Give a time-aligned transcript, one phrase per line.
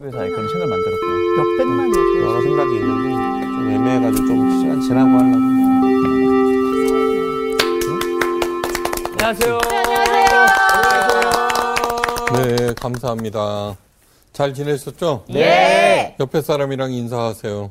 [0.00, 1.12] 그래서 아예 그런 책을 만들었구나.
[1.36, 2.22] 몇백만이요.
[2.26, 3.10] 여러 생각이 있는데
[3.44, 5.38] 좀 애매해가지고 좀 시간 지나고 하려고.
[9.12, 9.60] 안녕하세요.
[12.32, 13.76] 네, 감사합니다.
[14.32, 15.26] 잘 지내셨죠?
[15.34, 16.16] 예.
[16.18, 17.70] 옆에 사람이랑 인사하세요.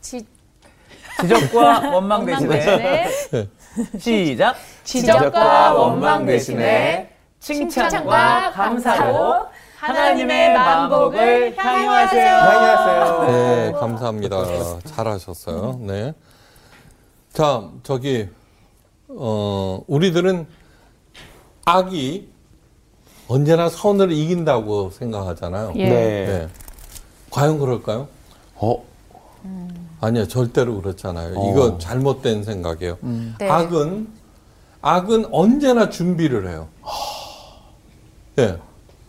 [0.00, 0.26] 지,
[1.20, 3.06] 지적과 원망 대신에
[3.98, 4.56] 시작.
[4.84, 9.52] 지적과 원망 대신에 칭찬과 감사로
[9.88, 12.36] 하나님의 만복을 향유하세요.
[12.36, 13.24] 안녕하세요.
[13.26, 14.44] 네, 감사합니다.
[14.84, 15.78] 잘하셨어요.
[15.82, 16.14] 네.
[17.34, 18.26] 자, 저기,
[19.08, 20.46] 어, 우리들은
[21.66, 22.30] 악이
[23.28, 25.74] 언제나 선을 이긴다고 생각하잖아요.
[25.76, 25.88] 예.
[25.88, 26.26] 네.
[26.26, 26.48] 네.
[27.30, 28.08] 과연 그럴까요?
[28.54, 28.82] 어?
[30.00, 31.38] 아니요, 절대로 그렇잖아요.
[31.38, 31.50] 어.
[31.50, 32.96] 이거 잘못된 생각이에요.
[33.38, 33.50] 네.
[33.50, 34.08] 악은,
[34.80, 36.68] 악은 언제나 준비를 해요.
[38.38, 38.58] 예.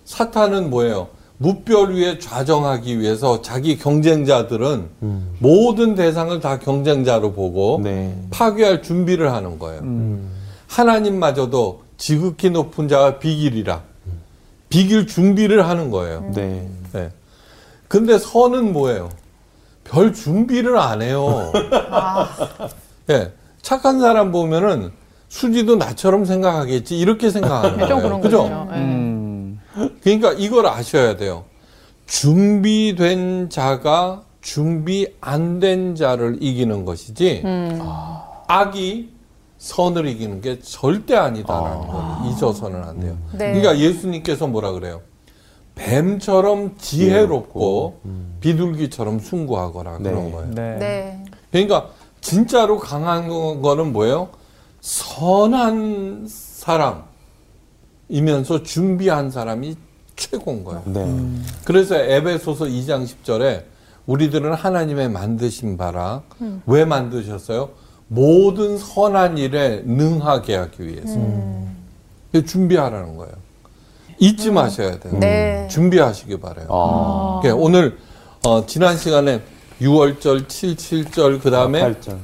[0.06, 1.10] 사탄은 뭐예요?
[1.38, 4.90] 무별 위에 좌정하기 위해서 자기 경쟁자들은
[5.40, 8.18] 모든 대상을 다 경쟁자로 보고 네.
[8.30, 9.82] 파괴할 준비를 하는 거예요.
[10.68, 13.82] 하나님마저도 지극히 높은 자와 비길이라.
[14.70, 16.32] 비길 준비를 하는 거예요.
[16.34, 16.68] 네.
[16.94, 17.12] 네.
[17.88, 19.10] 근데 선은 뭐예요?
[19.84, 21.52] 별 준비를 안 해요.
[23.10, 23.32] 예.
[23.62, 24.92] 착한 사람 보면은
[25.30, 26.98] 수지도 나처럼 생각하겠지.
[26.98, 28.20] 이렇게 생각하는 거예요.
[28.22, 28.68] 그죠?
[28.72, 28.76] 예.
[28.78, 29.15] 음.
[30.06, 31.46] 그러니까 이걸 아셔야 돼요.
[32.06, 37.42] 준비된 자가 준비 안 된 자를 이기는 것이지
[38.48, 39.10] 악이
[39.58, 43.18] 선을 이기는 게 절대 아니다라는 걸 잊어서는 안 돼요.
[43.32, 43.54] 네.
[43.54, 45.02] 그러니까 예수님께서 뭐라 그래요?
[45.74, 48.02] 뱀처럼 지혜롭고
[48.42, 50.10] 비둘기처럼 숭고하거라 네.
[50.12, 50.52] 그런 거예요.
[50.54, 50.78] 네.
[50.78, 51.26] 네.
[51.52, 51.90] 그러니까
[52.22, 54.30] 진짜로 강한 거- 거는 뭐예요?
[54.82, 56.28] 선한
[58.08, 59.76] 사람이면서 준비한 사람이
[60.16, 60.82] 최고인 거예요.
[60.86, 61.06] 네.
[61.66, 63.64] 그래서 에베소서 2장 10절에
[64.06, 66.22] 우리들은 하나님의 만드신 바라
[66.66, 67.70] 왜 만드셨어요?
[68.08, 71.18] 모든 선한 일에 능하게 하기 위해서
[72.32, 73.34] 그래서 준비하라는 거예요.
[74.20, 75.18] 잊지 마셔야 돼요.
[75.20, 75.68] 네.
[75.70, 76.68] 준비하시기 바래요.
[76.70, 77.40] 아.
[77.42, 77.98] 그러니까 오늘
[78.46, 79.42] 어, 지난 시간에
[79.82, 82.16] 6월절, 77절 그 다음에 8절.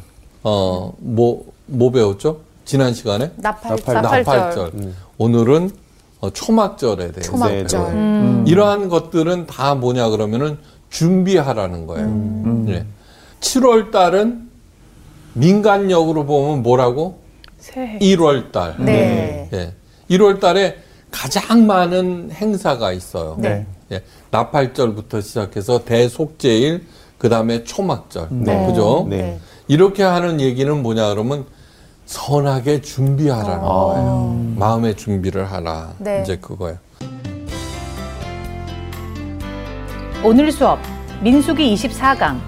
[0.43, 2.39] 어뭐뭐 뭐 배웠죠?
[2.63, 4.23] 지난 시간에 나팔, 나팔- 나팔절.
[4.23, 4.93] 나팔절.
[5.17, 5.80] 오늘은 어,
[6.29, 7.81] 초막절에 대해서 초막절.
[7.83, 7.93] 네, 네.
[7.93, 8.43] 음.
[8.47, 10.57] 이러한 것들은 다 뭐냐 그러면은
[10.89, 12.05] 준비하라는 거예요.
[12.05, 12.65] 음.
[12.67, 12.85] 네.
[13.39, 14.49] 7월 달은
[15.33, 17.19] 민간역으로 보면 뭐라고?
[17.57, 17.97] 새해.
[17.99, 18.75] 1월 달.
[18.79, 19.49] 네.
[19.53, 19.73] 예.
[20.09, 20.77] 1월 달에
[21.09, 23.37] 가장 많은 행사가 있어요.
[23.39, 23.65] 네.
[23.91, 24.01] 예.
[24.29, 26.85] 나팔절부터 시작해서 대속제일,
[27.17, 28.27] 그 다음에 초막절.
[28.31, 28.67] 네.
[28.67, 29.07] 그죠?
[29.09, 29.39] 네.
[29.67, 31.45] 이렇게 하는 얘기는 뭐냐 그러면
[32.06, 34.35] 선하게 준비하라는 거예요.
[34.56, 35.94] 마음의 준비를 하라.
[36.00, 36.22] 네.
[36.22, 36.78] 이제 그거예요.
[40.23, 40.79] 오늘 수업
[41.23, 42.40] 민수기 24강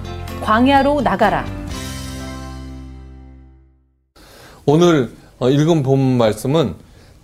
[0.43, 1.43] 광야로 나가라
[4.65, 6.75] 오늘 어, 읽은 본 말씀은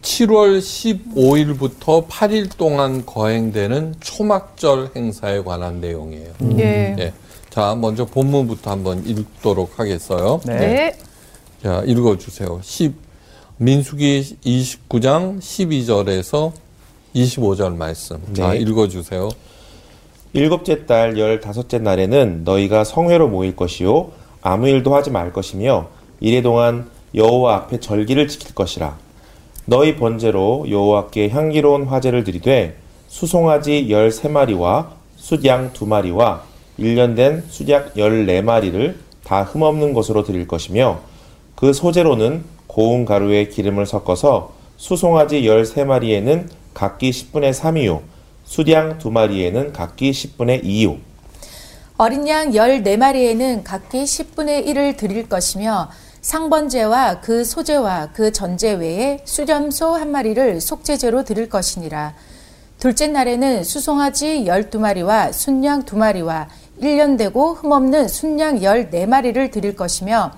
[0.01, 6.31] 7월 15일부터 8일 동안 거행되는 초막절 행사에 관한 내용이에요.
[6.57, 6.95] 예.
[6.97, 7.13] 예.
[7.49, 10.39] 자, 먼저 본문부터 한번 읽도록 하겠어요.
[10.45, 10.57] 네.
[10.57, 10.97] 네.
[11.61, 12.57] 자, 읽어 주세요.
[12.61, 12.93] 10,
[13.57, 16.53] 민수기 29장 12절에서
[17.13, 18.17] 25절 말씀.
[18.33, 18.59] 자, 네.
[18.59, 19.27] 읽어 주세요.
[20.31, 24.11] 일곱째 달 열다섯째 날에는 너희가 성회로 모일 것이요
[24.41, 25.89] 아무 일도 하지 말 것이며
[26.21, 28.95] 이래 동안 여호와 앞에 절기를 지킬 것이라
[29.65, 32.77] 너희 번제로 여호와께 향기로운 화제를 드리되
[33.07, 36.43] 수송아지 열세 마리와 숫양 두 마리와
[36.77, 41.08] 일년된 숫약 열네 마리를 다 흠없는 것으로 드릴 것이며
[41.59, 47.99] 그 소재로는 고운 가루에 기름을 섞어서 수송아지 열세 마리에는 각기 10분의 3이요
[48.45, 50.97] 수량 두 마리에는 각기 10분의 2요.
[51.97, 55.89] 어린 양 14마리에는 각기 10분의 1을 드릴 것이며
[56.21, 62.13] 상번제와 그 소제와 그 전제 외에 수렴소 한 마리를 속죄제로 드릴 것이니라.
[62.77, 66.47] 둘째 날에는 수송아지 12마리와 순양 2마리와
[66.81, 70.31] 1년 되고 흠없는 순양 14마리를 드릴 것이며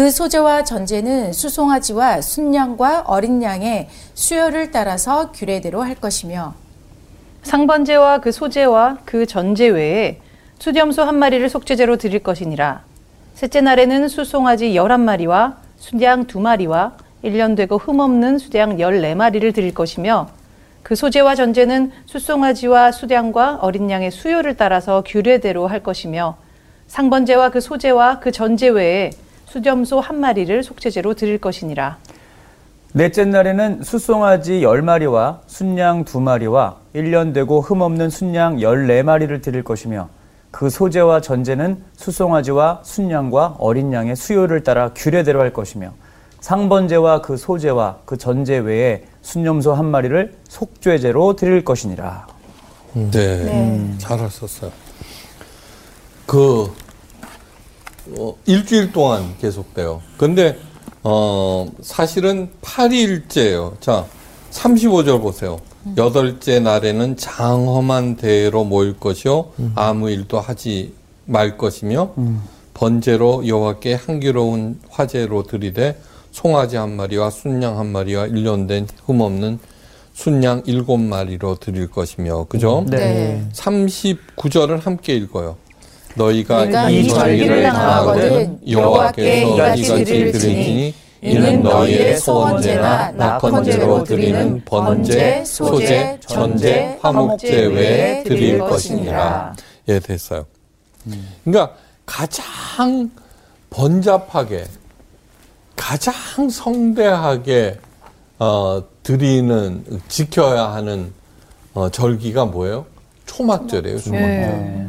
[0.00, 6.54] 그 소제와 전제는 수송아지와 순양과 어린 양의 수요를 따라서 규례대로 할 것이며
[7.42, 10.18] 상번제와 그 소제와 그 전제 외에
[10.58, 12.80] 수렴소 한 마리를 속죄제로 드릴 것이니라.
[13.34, 19.74] 셋째 날에는 수송아지 열한 마리와 수양 두 마리와 일년 되고 흠없는 수양 열네 마리를 드릴
[19.74, 20.30] 것이며
[20.82, 26.38] 그 소제와 전제는 수송아지와 수량과 어린 양의 수요를 따라서 규례대로 할 것이며
[26.86, 29.10] 상번제와 그 소제와 그 전제 외에
[29.50, 31.98] 수렴소 한 마리를 속죄제로 드릴 것이니라
[32.92, 39.64] 넷째 날에는 숫송아지 열 마리와 순양 두 마리와 1년 되고 흠없는 순양 열네 마리를 드릴
[39.64, 40.08] 것이며
[40.52, 45.92] 그 소재와 전제는 숫송아지와 순양과 어린 양의 수요를 따라 규례대로 할 것이며
[46.40, 52.26] 상번제와 그 소재와 그 전제 외에 순념소 한 마리를 속죄제로 드릴 것이니라.
[52.94, 54.72] 네, 잘하셨어요.
[56.26, 56.72] 그
[58.18, 60.02] 어, 일주일 동안 계속돼요.
[60.16, 60.58] 근데
[61.02, 63.80] 어, 사실은 8일째예요.
[63.80, 64.06] 자,
[64.50, 65.60] 35절 보세요.
[65.96, 69.46] 여덟째 날에는 장엄한 대회로 모일 것이요
[69.76, 70.92] 아무 일도 하지
[71.24, 72.12] 말 것이며
[72.74, 75.98] 번제로 여호와께 향기로운 화제로 드리되
[76.32, 79.58] 송아지 한 마리와 순양 한 마리와 일년된 흠없는
[80.12, 82.84] 순양 일곱 마리로 드릴 것이며 그죠?
[82.88, 83.42] 네.
[83.54, 85.56] 39절을 함께 읽어요.
[86.14, 94.04] 너희가 이이 절기를 당하거든 당하거든 여호와께 여호와께 이같이 이같이 드릴지니 이는 너희의 소원제나 소원제나 낙헌제로
[94.04, 99.54] 드리는 번제, 소제, 전제, 화목제 외에 드릴 것이니라.
[99.88, 100.46] 예, 됐어요.
[101.44, 101.74] 그러니까
[102.06, 103.10] 가장
[103.68, 104.64] 번잡하게,
[105.76, 106.14] 가장
[106.48, 107.78] 성대하게
[108.38, 111.12] 어, 드리는 지켜야 하는
[111.74, 112.86] 어, 절기가 뭐예요?
[113.26, 113.98] 초막절이에요.
[113.98, 114.28] 초막절.
[114.28, 114.86] 네.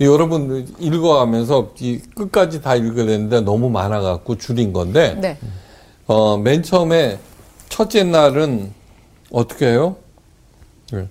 [0.00, 5.38] 여러분 읽어가면서 이 끝까지 다 읽어야 되는데 너무 많아갖고 줄인 건데 네.
[6.06, 7.18] 어, 맨 처음에
[7.68, 8.72] 첫째 날은
[9.30, 9.96] 어떻게 해요?
[10.92, 11.06] 네.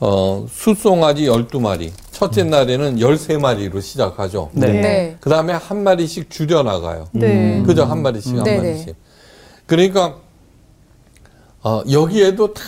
[0.00, 1.90] 어, 숫송아지 12마리.
[2.12, 4.50] 첫째 날에는 13마리로 시작하죠.
[4.52, 4.66] 네.
[4.72, 5.16] 네.
[5.20, 7.08] 그 다음에 한 마리씩 줄여나가요.
[7.12, 7.62] 네.
[7.64, 7.84] 그죠?
[7.84, 8.56] 한 마리씩, 한 네네.
[8.56, 8.96] 마리씩.
[9.66, 10.16] 그러니까,
[11.62, 12.62] 어, 여기에도 다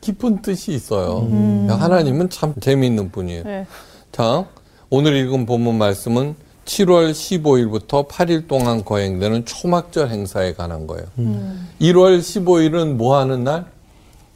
[0.00, 1.26] 깊은 뜻이 있어요.
[1.68, 3.66] 하나님은 참 재미있는 분이에요.
[4.10, 4.16] 네.
[4.16, 4.44] 자,
[4.90, 6.34] 오늘 읽은 본문 말씀은
[6.64, 11.06] 7월 15일부터 8일 동안 거행되는 초막절 행사에 관한 거예요.
[11.80, 13.66] 1월 15일은 뭐 하는 날?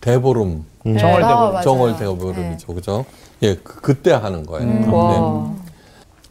[0.01, 0.65] 대보름.
[0.85, 1.25] 정월 대보.
[1.25, 1.63] 아, 맞아요.
[1.63, 2.75] 정월 대보름이죠.
[2.75, 3.05] 그죠?
[3.43, 4.67] 예, 그, 그때 하는 거예요.
[4.69, 4.87] 네.
[4.89, 5.55] 와.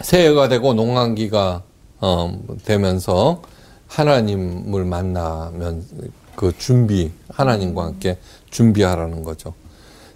[0.01, 1.61] 새해가 되고 농한기가
[2.01, 3.41] 어, 되면서
[3.87, 5.85] 하나님을 만나면
[6.35, 8.17] 그 준비 하나님과 함께
[8.49, 9.53] 준비하라는 거죠.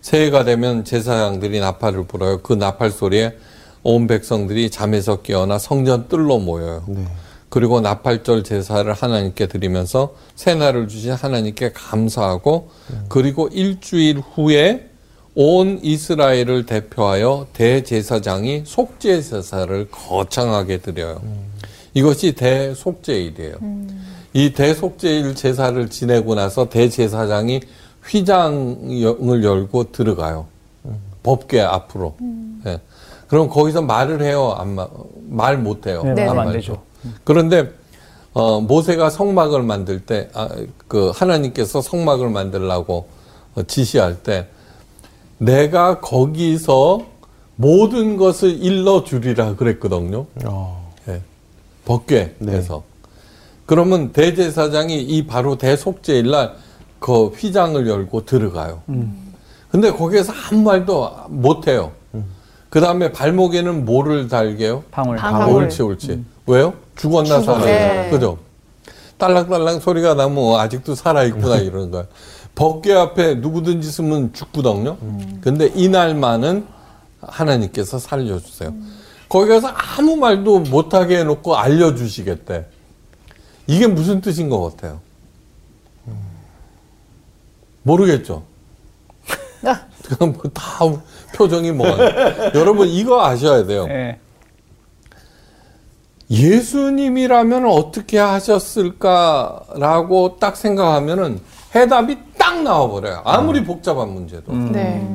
[0.07, 2.37] 새해가 되면 제사장들이 나팔을 불어요.
[2.37, 3.35] 그 나팔 소리에
[3.83, 6.85] 온 백성들이 잠에서 깨어나 성전 뜰로 모여요.
[7.49, 12.69] 그리고 나팔절 제사를 하나님께 드리면서 새날을 주신 하나님께 감사하고
[13.09, 14.87] 그리고 일주일 후에
[15.35, 21.21] 온 이스라엘을 대표하여 대제사장이 속죄 제사를 거창하게 드려요.
[21.93, 23.55] 이것이 대속죄일이에요.
[24.33, 27.59] 이 대속죄일 제사를 지내고 나서 대제사장이
[28.07, 30.45] 휘장을 열고 들어가요.
[31.23, 32.15] 법궤 앞으로.
[32.65, 32.79] 예.
[33.27, 34.57] 그럼 거기서 말을 해요?
[35.27, 36.03] 말 못해요?
[36.03, 36.53] 네, 안 말이죠.
[36.53, 36.81] 되죠.
[37.23, 37.71] 그런데
[38.33, 40.47] 어, 모세가 성막을 만들 때, 아,
[40.87, 43.07] 그 하나님께서 성막을 만들라고
[43.55, 44.47] 어, 지시할 때,
[45.39, 47.03] 내가 거기서
[47.55, 50.27] 모든 것을 일러 주리라 그랬거든요.
[50.45, 50.93] 어.
[51.07, 51.21] 예.
[51.85, 52.83] 법궤에서.
[53.65, 56.55] 그러면 대제사장이 이 바로 대속죄일 날
[57.07, 58.81] 그 휘장을 열고 들어가요.
[59.71, 61.93] 근데 거기에서 아무 말도 못 해요.
[62.69, 64.83] 그 다음에 발목에는 뭐를 달게요?
[64.91, 65.15] 방울.
[65.15, 65.63] 방울.
[65.63, 66.25] 옳지, 옳지.
[66.47, 66.73] 왜요?
[66.97, 67.65] 죽었나 살아있나.
[67.65, 68.09] 네.
[68.09, 68.37] 그죠?
[69.17, 72.07] 딸랑딸랑 소리가 나면 아직도 살아있구나 이러는 거야.
[72.55, 74.97] 법궤 앞에 누구든지 쓰면 죽구덕요.
[75.39, 76.65] 근데 이날만은
[77.21, 78.73] 하나님께서 살려주세요.
[79.29, 82.65] 거기 가서 아무 말도 못하게 해놓고 알려주시겠대.
[83.67, 84.99] 이게 무슨 뜻인 것 같아요?
[87.87, 88.43] 모르겠죠?
[90.17, 91.01] 그냥 뭐다
[91.33, 91.87] 표정이 뭐.
[92.53, 93.87] 여러분, 이거 아셔야 돼요.
[93.87, 94.19] 네.
[96.29, 99.67] 예수님이라면 어떻게 하셨을까라고
[100.39, 101.39] 딱 생각하면은
[101.73, 103.21] 해답이 딱 나와버려요.
[103.23, 104.53] 아무리 복잡한 문제도.
[104.53, 105.07] 네.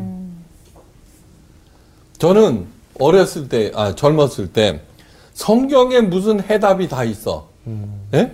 [2.19, 2.67] 저는
[2.99, 4.81] 어렸을 때, 아, 젊었을 때
[5.35, 7.49] 성경에 무슨 해답이 다 있어.
[8.14, 8.33] 예?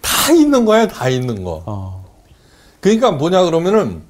[0.00, 1.62] 다 있는 거야, 다 있는 거.
[1.66, 1.97] 어.
[2.80, 4.02] 그러니까 뭐냐 그러면은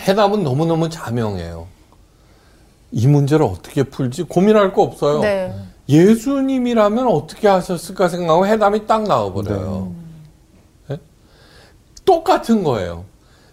[0.00, 1.66] 해답은 너무너무 자명해요.
[2.92, 5.20] 이 문제를 어떻게 풀지 고민할 거 없어요.
[5.20, 5.54] 네.
[5.88, 9.92] 예수님이라면 어떻게 하셨을까 생각하고 해답이 딱 나와버려요.
[10.90, 10.98] 예?
[12.04, 13.04] 똑같은 거예요.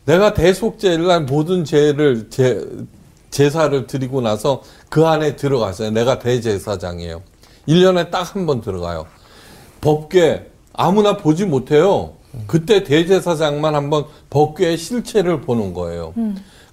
[0.05, 2.65] 내가 대속죄일 날 모든 죄를 제,
[3.29, 5.91] 제사를 드리고 나서 그 안에 들어갔어요.
[5.91, 7.21] 내가 대제사장이에요.
[7.67, 9.05] 1년에 딱 한 번 들어가요.
[9.81, 12.13] 법궤 아무나 보지 못해요.
[12.48, 16.14] 그때 대제사장만 한번 법궤의 실체를 보는 거예요.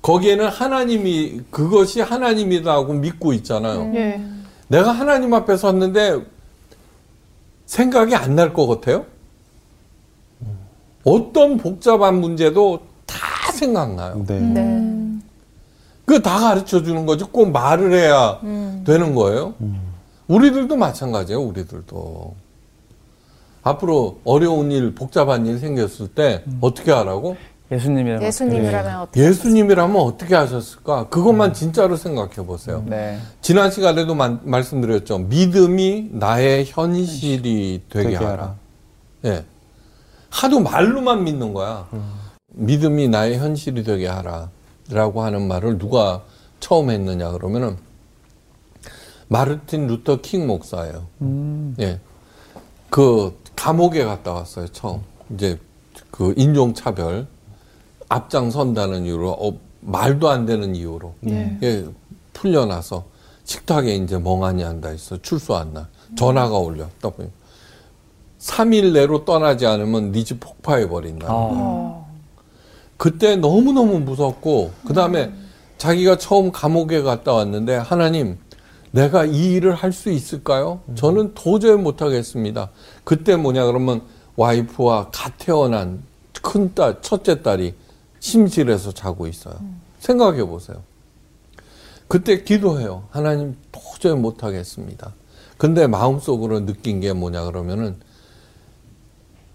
[0.03, 3.93] 거기에는 하나님이 그것이 하나님이라고 믿고 있잖아요.
[3.97, 4.21] 예.
[4.69, 6.21] 내가 하나님 앞에 섰는데
[7.67, 9.05] 생각이 안 날 것 같아요?
[11.05, 13.17] 어떤 복잡한 문제도 다
[13.53, 14.25] 생각나요.
[14.27, 14.41] 네.
[14.41, 15.19] 네.
[16.05, 18.41] 그다 가르쳐 주는 거지 꼭 말을 해야
[18.85, 19.55] 되는 거예요.
[20.27, 21.41] 우리들도 마찬가지예요.
[21.41, 22.35] 우리들도
[23.62, 27.37] 앞으로 어려운 일, 복잡한 일 생겼을 때 어떻게 하라고?
[27.71, 28.25] 예수님이라고.
[28.25, 31.09] 예수님이라면 어떻게 예수님이라면 어떻게 하셨을까?
[31.09, 32.83] 그것만 진짜로 생각해 보세요.
[32.87, 33.19] 네.
[33.43, 35.19] 지난 시간에도 만- 말씀드렸죠.
[35.19, 38.31] 믿음이 나의 현실이 되게, 되게 하라.
[38.31, 38.55] 하라.
[39.27, 39.45] 예.
[40.31, 41.87] 하도 말로만 믿는 거야.
[42.55, 44.49] 믿음이 나의 현실이 되게 하라.
[44.91, 46.23] 라고 하는 말을 누가
[46.61, 47.77] 처음 했느냐 그러면은
[49.29, 51.07] 마르틴 루터 킹 목사예요.
[51.81, 52.00] 예.
[52.88, 55.00] 그 감옥에 갔다 왔어요, 처음.
[55.35, 55.59] 이제
[56.12, 57.27] 그 인종 차별
[58.09, 61.15] 앞장 선다는 이유로 어, 말도 안 되는 이유로.
[61.62, 61.85] 예,
[62.33, 63.05] 풀려나서
[63.45, 65.17] 식탁에 이제 멍하니 앉아 있어.
[65.21, 65.87] 출소한 날
[66.17, 66.87] 전화가 올려.
[67.00, 67.29] 딱 보니
[68.38, 71.27] 3일 내로 떠나지 않으면 네 집 폭파해 버린다.
[71.29, 72.05] 아,
[72.97, 75.33] 그때 너무 너무 무섭고 그 다음에
[75.79, 78.38] 자기가 처음 감옥에 갔다 왔는데 하나님
[78.90, 80.80] 내가 이 일을 할 수 있을까요?
[80.95, 82.71] 저는 도저히 못 하겠습니다.
[83.04, 84.02] 그때 뭐냐 그러면
[84.37, 86.02] 와이프와 갓 태어난
[86.42, 87.75] 큰 딸, 첫째 딸이
[88.21, 89.54] 침실에서 자고 있어요.
[89.99, 90.83] 생각해 보세요.
[92.07, 93.04] 그때 기도해요.
[93.11, 95.12] 하나님 도저히 못 하겠습니다.
[95.59, 97.97] 근데 마음속으로 느낀 게 뭐냐 그러면은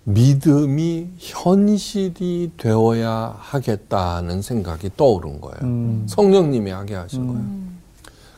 [0.06, 5.60] 믿음이 현실이 되어야 하겠다는 생각이 떠오른 거예요.
[5.62, 6.06] 음.
[6.10, 7.46] 성령님이 하게 하신 거예요.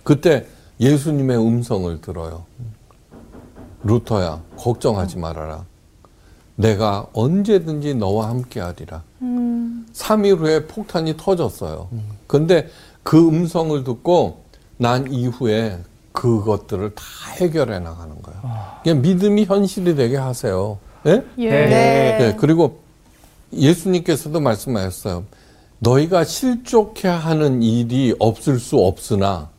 [0.04, 0.46] 그때
[0.80, 2.46] 예수님의 음성을 들어요.
[3.84, 5.66] 루터야, 걱정하지 말아라.
[6.56, 9.04] 내가 언제든지 너와 함께 하리라.
[9.22, 11.90] 3일 후에 폭탄이 터졌어요.
[12.28, 12.70] 근데
[13.04, 14.44] 그 음성을 듣고
[14.78, 15.80] 난 이후에
[16.12, 17.04] 그것들을 다
[17.40, 18.42] 해결해 나가는 거예요.
[18.84, 20.78] 그냥 믿음이 현실이 되게 하세요.
[21.06, 21.24] 예?
[21.38, 21.50] 예.
[21.50, 22.18] 네.
[22.18, 22.80] 네, 그리고
[23.54, 25.24] 예수님께서도 말씀하셨어요.
[25.80, 29.50] 너희가 실족해 하는 일이 없을 수 없으나,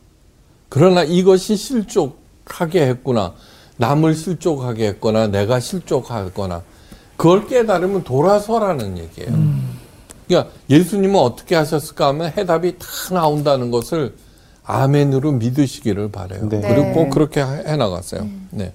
[0.69, 3.33] 그러나 이것이 실족하게 했구나.
[3.77, 6.63] 남을 실족하게 했거나, 내가 실족하거나,
[7.15, 9.31] 그걸 깨달으면 돌아서라는 얘기예요.
[10.27, 14.15] 그러니까 예수님은 어떻게 하셨을까 하면 해답이 다 나온다는 것을
[14.65, 16.49] 아멘으로 믿으시기를 바래요.
[16.49, 16.59] 네.
[16.61, 17.09] 그리고 꼭 네.
[17.09, 18.27] 그렇게 해 나갔어요.
[18.51, 18.73] 네.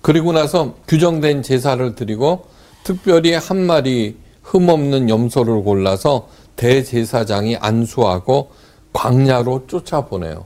[0.00, 2.46] 그리고 나서 규정된 제사를 드리고
[2.84, 8.50] 특별히 한 마리 흠없는 염소를 골라서 대제사장이 안수하고
[8.92, 10.44] 광야로 쫓아보내요.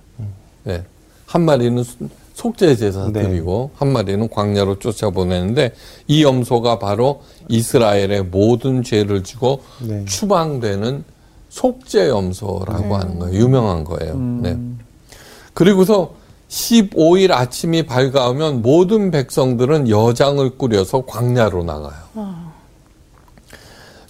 [0.64, 0.82] 네.
[1.26, 1.96] 한 마리는 수-
[2.34, 3.22] 속죄 제사 네.
[3.22, 5.72] 드리고 한 마리는 광야로 쫓아보내는데
[6.08, 10.04] 이 염소가 바로 이스라엘의 모든 죄를 지고 네.
[10.06, 11.04] 추방되는
[11.50, 13.34] 속죄 염소라고 하는 거예요.
[13.38, 14.14] 유명한 거예요.
[14.14, 14.40] 음.
[14.42, 14.58] 네.
[15.52, 16.14] 그리고서
[16.48, 21.92] 15일 아침이 밝아오면 모든 백성들은 여장을 꾸려서 광야로 나가요.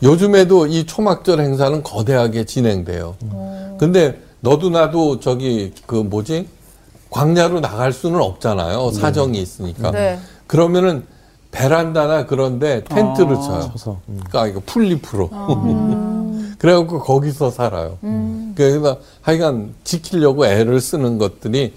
[0.02, 3.14] 요즘에도 이 초막절 행사는 거대하게 진행돼요.
[3.78, 6.48] 근데 너도 나도 저기 그 뭐지?
[7.10, 8.90] 광야로 나갈 수는 없잖아요.
[8.90, 9.92] 사정이 있으니까.
[9.92, 10.18] 네.
[10.48, 11.06] 그러면은
[11.52, 13.40] 베란다나 그런데 텐트를 아.
[13.40, 13.60] 쳐요.
[13.72, 14.00] 쳐서.
[14.08, 14.20] 음.
[14.28, 15.30] 그러니까 이거 풀잎으로.
[16.58, 17.98] 그래갖고 거기서 살아요.
[18.54, 21.74] 그래서 하여간 지키려고 애를 쓰는 것들이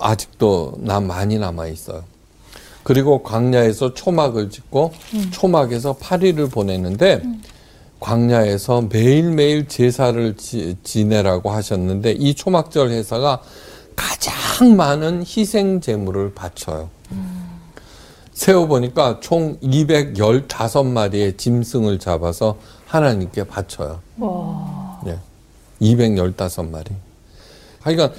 [0.00, 2.02] 아직도 남 많이 남아 있어요.
[2.82, 4.92] 그리고 광야에서 초막을 짓고
[5.30, 7.22] 초막에서 8일을 보내는데
[8.04, 13.40] 광야에서 매일매일 제사를 지, 지내라고 하셨는데 이 초막절 회사가
[13.96, 16.90] 가장 많은 희생 제물을 바쳐요.
[18.34, 24.00] 세어보니까 총 215마리의 짐승을 잡아서 하나님께 바쳐요.
[25.06, 25.18] 예.
[25.80, 26.90] 215마리.
[27.80, 28.12] 하여간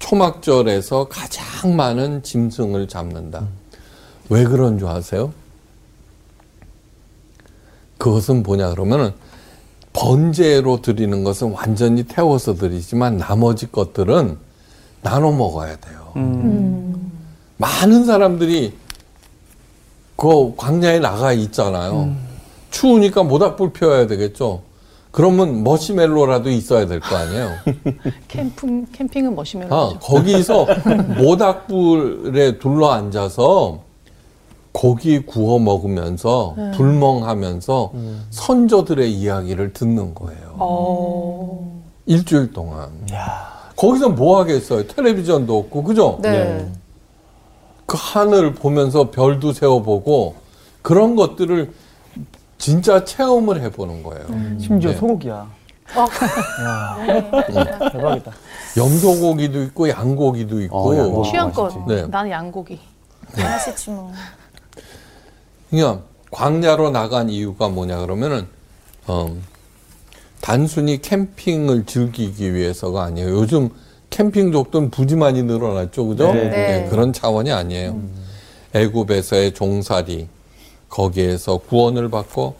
[0.00, 3.46] 초막절에서 가장 많은 짐승을 잡는다.
[4.30, 5.32] 왜 그런 줄 아세요?
[7.98, 9.12] 그것은 뭐냐 그러면은
[9.92, 14.36] 번제로 드리는 것은 완전히 태워서 드리지만 나머지 것들은
[15.02, 16.12] 나눠 먹어야 돼요.
[17.56, 18.74] 많은 사람들이
[20.16, 22.14] 그 광야에 나가 있잖아요.
[22.70, 24.62] 추우니까 모닥불 피워야 되겠죠.
[25.10, 27.50] 그러면 머시멜로라도 있어야 될 거 아니에요.
[28.28, 29.74] 캠핑 캠핑은 머시멜로.
[29.74, 30.66] 아, 거기서
[31.18, 33.80] 모닥불에 둘러 앉아서
[34.72, 37.92] 고기 구워 먹으면서 불멍하면서
[38.30, 40.54] 선조들의 이야기를 듣는 거예요.
[40.58, 41.82] 어.
[42.06, 42.90] 일주일 동안.
[43.76, 44.86] 거기서 뭐 하겠어요?
[44.86, 46.18] 텔레비전도 없고, 그죠?
[46.22, 46.68] 네.
[47.86, 50.34] 그 하늘을 보면서 별도 세워보고
[50.82, 51.72] 그런 것들을
[52.58, 54.26] 진짜 체험을 해보는 거예요.
[54.60, 54.96] 심지어 네.
[54.96, 55.58] 소고기야.
[55.96, 56.96] 야,
[57.92, 58.32] 대박이다.
[58.76, 60.76] 염소고기도 있고 양고기도 있고.
[60.76, 61.30] 어, 양고기.
[61.30, 61.86] 취향껏.
[61.86, 62.06] 네.
[62.08, 62.78] 나는 양고기.
[63.36, 64.12] 맛있지 뭐.
[65.70, 68.46] 그냥 광야로 나간 이유가 뭐냐 그러면은
[69.06, 69.36] 어,
[70.40, 73.30] 단순히 캠핑을 즐기기 위해서가 아니에요.
[73.30, 73.70] 요즘
[74.10, 76.32] 캠핑족들은 부지 많이 늘어났죠, 그죠?
[76.32, 76.48] 네.
[76.48, 76.84] 네.
[76.84, 78.00] 예, 그런 차원이 아니에요.
[78.74, 80.28] 애굽에서의 종살이
[80.88, 82.56] 거기에서 구원을 받고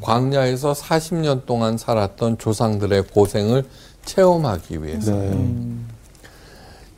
[0.00, 3.64] 광야에서 40년 동안 살았던 조상들의 고생을
[4.04, 5.12] 체험하기 위해서.
[5.12, 5.56] 네.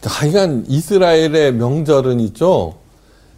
[0.05, 2.75] 하여간 이스라엘의 명절은 있죠.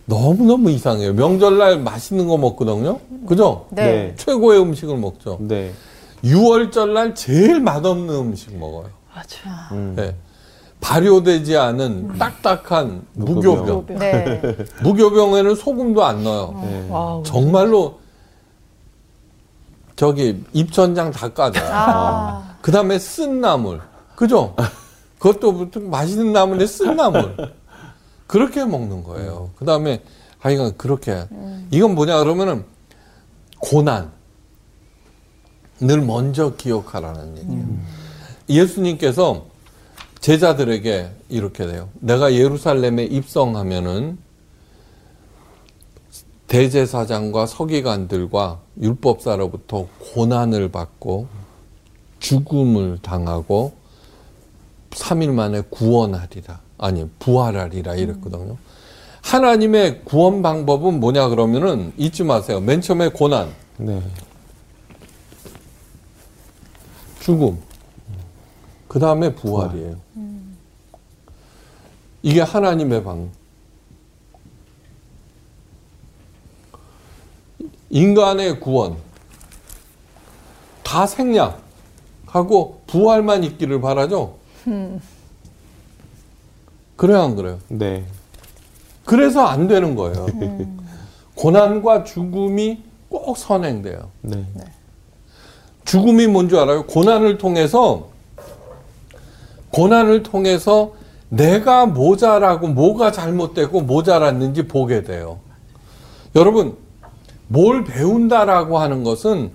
[0.06, 1.14] 너무너무 이상해요.
[1.14, 3.00] 명절날 맛있는 거 먹거든요.
[3.26, 3.66] 그죠?
[3.70, 4.14] 네.
[4.16, 5.38] 최고의 음식을 먹죠.
[5.40, 5.72] 네.
[6.22, 8.88] 유월절날 제일 맛없는 음식 먹어요.
[9.14, 9.68] 맞아.
[9.72, 9.94] 음.
[9.96, 10.14] 네.
[10.80, 13.56] 발효되지 않은 딱딱한 무교병.
[13.64, 13.98] 무교병.
[13.98, 14.42] 네.
[14.82, 16.60] 무교병에는 소금도 안 넣어요.
[16.62, 16.86] 네.
[16.90, 17.22] 와우.
[17.22, 17.98] 정말로
[19.96, 21.64] 저기 입천장 다 까져요.
[21.70, 22.56] 아.
[22.60, 23.80] 그 다음에 쓴 나물.
[24.16, 24.54] 그죠?
[25.18, 27.34] 그것도 맛있는 나물에 쓴 나물.
[28.34, 29.50] 그렇게 먹는 거예요.
[29.56, 30.02] 그 다음에
[30.40, 31.24] 하여간 그렇게.
[31.70, 32.64] 이건 뭐냐 그러면은
[33.60, 34.10] 고난.
[35.78, 37.64] 늘 먼저 기억하라는 얘기예요.
[38.48, 39.46] 예수님께서
[40.18, 41.90] 제자들에게 이렇게 돼요.
[42.00, 44.18] 내가 예루살렘에 입성하면은
[46.48, 51.28] 대제사장과 서기관들과 율법사로부터 고난을 받고
[52.18, 53.74] 죽음을 당하고
[54.90, 56.63] 3일 만에 구원하리라.
[56.84, 58.58] 아니, 부활하리라 이랬거든요.
[59.22, 62.60] 하나님의 구원 방법은 뭐냐 그러면은 잊지 마세요.
[62.60, 63.48] 맨 처음에 고난,
[63.78, 64.02] 네.
[67.20, 67.58] 죽음.
[68.86, 69.96] 그 다음에 부활이에요.
[72.22, 73.30] 이게 하나님의 방.
[77.88, 78.98] 인간의 구원.
[80.82, 84.36] 다 생략하고 부활만 있기를 바라죠?
[86.96, 87.58] 그래요, 안 그래요?
[87.68, 88.04] 네.
[89.04, 90.26] 그래서 안 되는 거예요.
[91.34, 94.10] 고난과 죽음이 꼭 선행돼요.
[94.22, 94.44] 네.
[95.84, 96.86] 죽음이 뭔지 알아요?
[96.86, 98.08] 고난을 통해서
[99.70, 100.92] 고난을 통해서
[101.28, 105.40] 내가 모자라고 뭐가 잘못되고 모자랐는지 보게 돼요.
[106.36, 106.76] 여러분
[107.48, 109.50] 뭘 배운다라고 하는 것은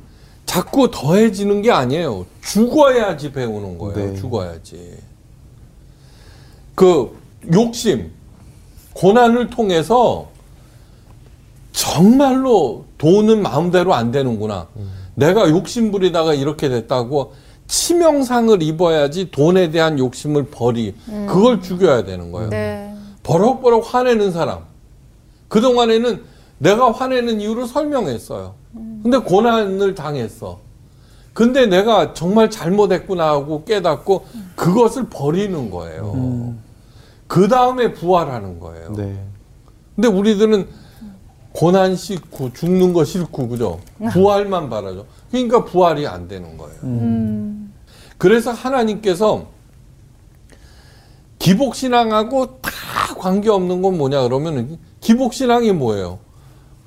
[0.45, 2.25] 자꾸 더해지는 게 아니에요.
[2.41, 4.11] 죽어야지 배우는 거예요.
[4.11, 4.15] 네.
[4.15, 4.97] 죽어야지.
[6.75, 7.18] 그
[7.53, 8.11] 욕심,
[8.93, 10.27] 고난을 통해서
[11.71, 14.67] 정말로 돈은 마음대로 안 되는구나.
[15.15, 17.33] 내가 욕심 부리다가 이렇게 됐다고
[17.67, 20.95] 치명상을 입어야지 돈에 대한 욕심을 버리.
[21.27, 22.49] 그걸 죽여야 되는 거예요.
[22.49, 22.93] 네.
[23.23, 24.59] 버럭버럭 화내는 사람.
[25.47, 26.23] 그동안에는
[26.57, 28.55] 내가 화내는 이유를 설명했어요.
[29.03, 30.59] 근데 고난을 당했어.
[31.33, 34.25] 근데 내가 정말 잘못했구나 하고 깨닫고
[34.55, 36.55] 그것을 버리는 거예요.
[37.29, 38.93] 그 다음에 부활하는 거예요.
[38.93, 39.23] 네.
[39.95, 40.67] 근데 우리들은
[41.51, 43.79] 고난 싫고 죽는 거 싫고 그죠?
[44.11, 45.05] 부활만 바라죠.
[45.29, 46.79] 그러니까 부활이 안 되는 거예요.
[48.17, 49.45] 그래서 하나님께서
[51.37, 52.71] 기복신앙하고 다
[53.15, 56.17] 관계없는 건 뭐냐 그러면 기복신앙이 뭐예요?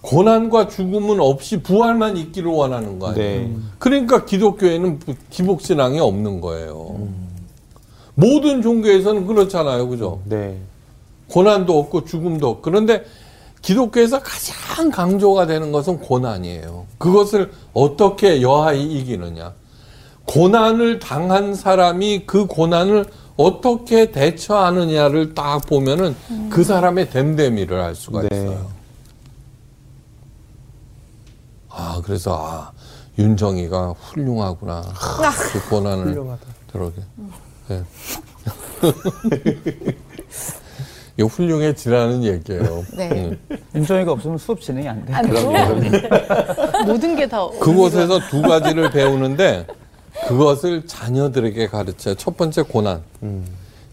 [0.01, 3.41] 고난과 죽음은 없이 부활만 있기를 원하는 거 아니에요?
[3.49, 3.57] 네.
[3.79, 4.99] 그러니까 기독교에는
[5.31, 7.09] 기복신앙이 없는 거예요.
[8.23, 9.89] 모든 종교에서는 그렇잖아요.
[9.89, 10.21] 그죠?
[10.25, 10.57] 네.
[11.29, 13.05] 고난도 없고 죽음도 없고 그런데
[13.63, 16.87] 기독교에서 가장 강조가 되는 것은 고난이에요.
[16.99, 19.55] 그것을 어떻게 여하이 이기느냐.
[20.27, 23.07] 고난을 당한 사람이 그 고난을
[23.37, 26.15] 어떻게 대처하느냐를 딱 보면은
[26.51, 28.29] 그 사람의 됨됨이를 알 수가 네.
[28.33, 28.71] 있어요.
[31.71, 32.73] 아, 그래서 아,
[33.19, 34.83] 윤정이가 훌륭하구나.
[35.53, 36.47] 그 고난을 훌륭하다.
[36.71, 37.03] 들어게.
[37.73, 37.83] 네.
[41.17, 42.85] 이거 훌륭해지라는 얘기예요.
[42.97, 43.11] 네.
[43.11, 43.59] 음.
[43.75, 45.13] 윤정이가 없으면 수업 진행이 안 돼.
[45.13, 45.29] 아니,
[46.87, 47.47] 모든 게 다.
[47.61, 49.67] 그곳에서 두 가지를 배우는데
[50.27, 52.15] 그것을 자녀들에게 가르쳐요.
[52.15, 53.03] 첫 번째 고난.
[53.23, 53.45] 음.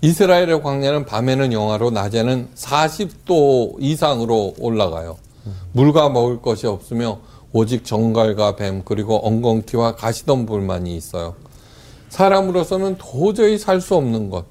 [0.02, 5.18] 이스라엘의 광야는 밤에는 영하로 낮에는 40도 이상으로 올라가요.
[5.74, 7.20] 물과 먹을 것이 없으며
[7.52, 11.36] 오직 정갈과 뱀 그리고 엉겅퀴와 가시덤불만이 있어요.
[12.10, 14.46] 사람으로서는 도저히 살 수 없는 것.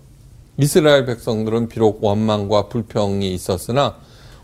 [0.56, 3.96] 이스라엘 백성들은 비록 원망과 불평이 있었으나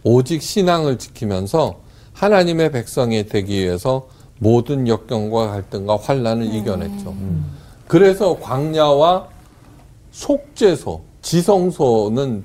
[0.05, 1.81] 오직 신앙을 지키면서
[2.13, 7.15] 하나님의 백성이 되기 위해서 모든 역경과 갈등과 환란을 이겨냈죠.
[7.89, 9.29] 그래서 광야와
[10.13, 12.45] 속죄소, 지성소는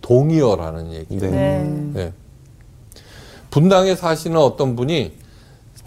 [0.00, 1.30] 동의어라는 얘기예요.
[1.30, 1.30] 네.
[1.30, 1.90] 네.
[1.92, 2.12] 네.
[3.50, 5.12] 분당에 사시는 어떤 분이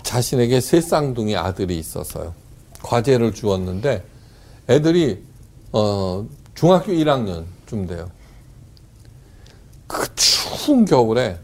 [0.04, 2.34] 자신에게 세 쌍둥이 아들이 있었어요.
[2.82, 4.04] 과제를 주었는데
[4.70, 5.24] 애들이
[5.72, 8.10] 어, 중학교 1학년쯤 돼요.
[9.88, 11.38] 그 추운 겨울에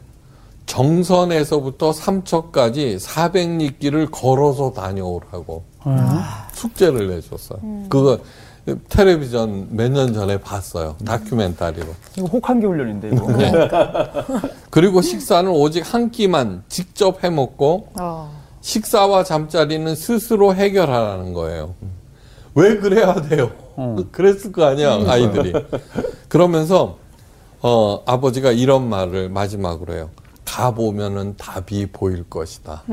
[0.65, 5.63] 정선에서부터 삼척까지 400리길을 걸어서 다녀오라고
[6.53, 7.60] 숙제를 내줬어요.
[7.89, 8.19] 그거
[8.89, 10.97] 텔레비전 몇 년 전에 봤어요.
[11.06, 11.88] 다큐멘터리로.
[12.17, 13.32] 이거 혹한기 훈련인데 이거.
[13.32, 13.51] 네.
[14.69, 18.30] 그리고 식사는 오직 한 끼만 직접 해 먹고 어.
[18.60, 21.75] 식사와 잠자리는 스스로 해결하라는 거예요.
[22.58, 23.52] 왜 그래야 돼요?
[24.12, 25.54] 그랬을 거 아니야 아이들이.
[26.28, 26.98] 그러면서
[27.62, 30.10] 어, 아버지가 이런 말을 마지막으로 해요.
[30.43, 32.82] 가 보면은 답이 보일 것이다.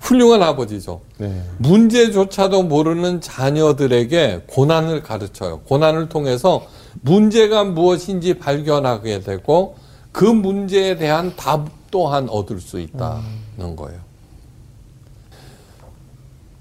[0.00, 1.00] 훌륭한 아버지죠.
[1.18, 1.44] 네.
[1.58, 5.60] 문제조차도 모르는 자녀들에게 고난을 가르쳐요.
[5.60, 6.66] 고난을 통해서
[7.00, 9.76] 문제가 무엇인지 발견하게 되고
[10.10, 14.00] 그 문제에 대한 답 또한 얻을 수 있다는 거예요.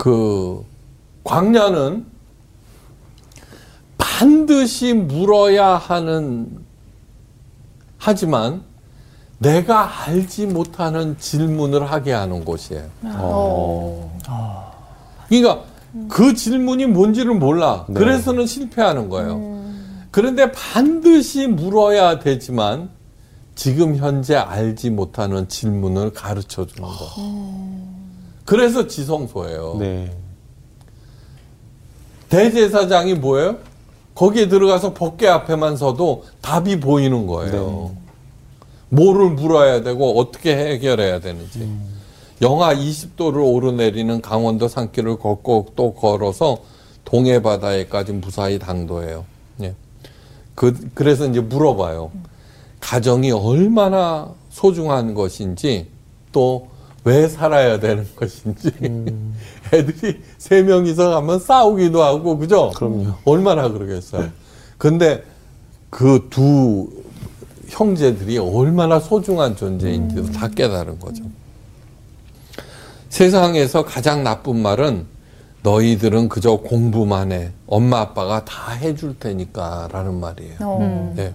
[0.03, 0.65] 그
[1.23, 2.05] 광야는
[3.97, 6.59] 반드시 물어야 하는
[7.97, 8.63] 하지만
[9.37, 12.83] 내가 알지 못하는 질문을 하게 하는 곳이에요.
[13.03, 14.19] 어.
[15.29, 15.61] 그러니까
[16.09, 17.85] 그 질문이 뭔지를 몰라.
[17.87, 17.97] 네.
[17.97, 19.63] 그래서는 실패하는 거예요.
[20.11, 22.89] 그런데 반드시 물어야 되지만
[23.55, 27.92] 지금 현재 알지 못하는 질문을 가르쳐 주는 거.
[28.45, 29.77] 그래서 지성소예요.
[29.79, 30.11] 네.
[32.29, 33.57] 대제사장이 뭐예요?
[34.15, 37.95] 거기에 들어가서 법계 앞에만 서도 답이 보이는 거예요.
[38.89, 41.67] 뭐를 물어야 되고 어떻게 해결해야 되는지.
[42.41, 46.57] 영하 20도를 오르내리는 강원도 산길을 걷고 또 걸어서
[47.05, 49.25] 동해 바다에까지 무사히 당도해요.
[49.61, 49.75] 예.
[50.55, 52.11] 그 그래서 이제 물어봐요.
[52.79, 55.87] 가정이 얼마나 소중한 것인지
[56.31, 56.67] 또
[57.05, 58.71] 왜 살아야 되는 것인지
[59.73, 62.71] 애들이 세 명이서 가면 싸우기도 하고 그죠?
[62.75, 63.13] 그럼요.
[63.25, 64.29] 얼마나 그러겠어요.
[64.77, 65.23] 근데
[65.89, 67.03] 그 두
[67.69, 71.23] 형제들이 얼마나 소중한 존재인지도 다 깨달은 거죠.
[73.09, 75.05] 세상에서 가장 나쁜 말은
[75.63, 77.51] 너희들은 그저 공부만 해.
[77.67, 80.55] 엄마 아빠가 다 해줄 테니까 라는 말이에요.
[80.61, 81.13] 어.
[81.15, 81.33] 네.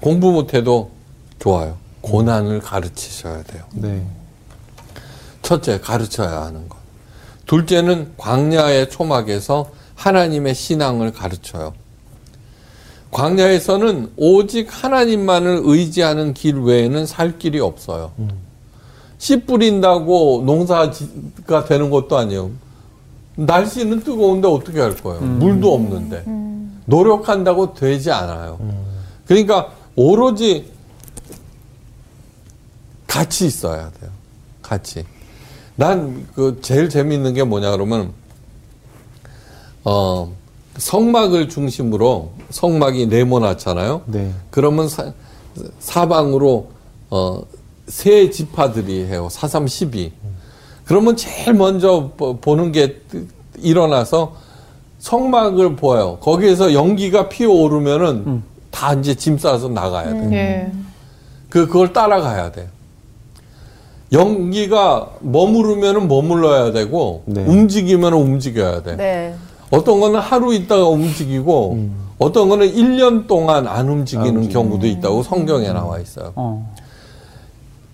[0.00, 0.90] 공부 못해도
[1.38, 1.76] 좋아요.
[2.00, 3.62] 고난을 가르치셔야 돼요.
[3.72, 4.04] 네.
[5.48, 6.76] 첫째, 가르쳐야 하는 것.
[7.46, 11.72] 둘째는 광야의 초막에서 하나님의 신앙을 가르쳐요.
[13.12, 18.12] 광야에서는 오직 하나님만을 의지하는 길 외에는 살 길이 없어요.
[19.16, 22.50] 씨 뿌린다고 농사가 되는 것도 아니에요.
[23.36, 25.22] 날씨는 뜨거운데 어떻게 할 거예요?
[25.22, 26.24] 물도 없는데.
[26.84, 28.58] 노력한다고 되지 않아요.
[29.26, 30.70] 그러니까 오로지
[33.06, 34.10] 같이 있어야 돼요.
[34.60, 35.06] 같이.
[35.78, 38.10] 난 그 제일 재미있는 게 뭐냐 그러면
[39.84, 40.32] 어
[40.76, 44.02] 성막을 중심으로 성막이 네모나잖아요.
[44.06, 44.32] 네.
[44.50, 45.12] 그러면 사,
[45.80, 46.70] 사방으로
[47.10, 47.42] 어,
[47.86, 49.28] 세 지파들이 해요.
[49.30, 50.12] 사삼 십이.
[50.84, 53.26] 그러면 제일 먼저 보- 보는 게 뜨-
[53.58, 54.34] 일어나서
[54.98, 56.18] 성막을 보아요.
[56.18, 60.32] 거기에서 연기가 피어오르면은 다 이제 짐 싸서 나가야 돼.
[60.36, 60.72] 예.
[61.50, 62.68] 그 그걸 따라가야 돼.
[64.12, 67.44] 연기가 머무르면은 머물러야 되고 네.
[67.44, 68.96] 움직이면 움직여야 돼.
[68.96, 69.34] 네.
[69.70, 74.48] 어떤 거는 하루 있다가 움직이고 어떤 거는 1년 동안 안 움직이는 안.
[74.48, 76.32] 경우도 있다고 성경에 나와 있어요.
[76.36, 76.74] 어.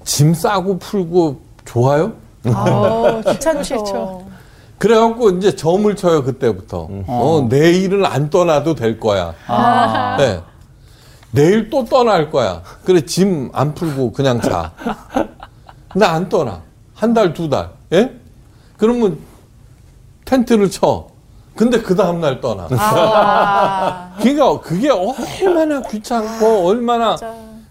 [0.04, 2.12] 짐 싸고 풀고 좋아요?
[2.46, 4.22] 어, 귀찮죠.
[4.78, 6.88] 그래갖고 이제 점을 쳐요 그때부터.
[7.06, 9.34] 어, 내일은 안 떠나도 될 거야.
[9.48, 10.16] 아.
[10.20, 10.40] 네.
[11.32, 12.62] 내일 또 떠날 거야.
[12.84, 14.70] 그래 짐 안 풀고 그냥 자.
[15.94, 16.60] 근데 안 떠나.
[16.92, 17.70] 한 달, 두 달.
[17.92, 18.12] 예?
[18.76, 19.16] 그러면
[20.24, 21.06] 텐트를 쳐.
[21.54, 22.66] 근데 그 다음날 떠나.
[22.72, 27.16] 아, 그러니까 그게 얼마나 귀찮고 얼마나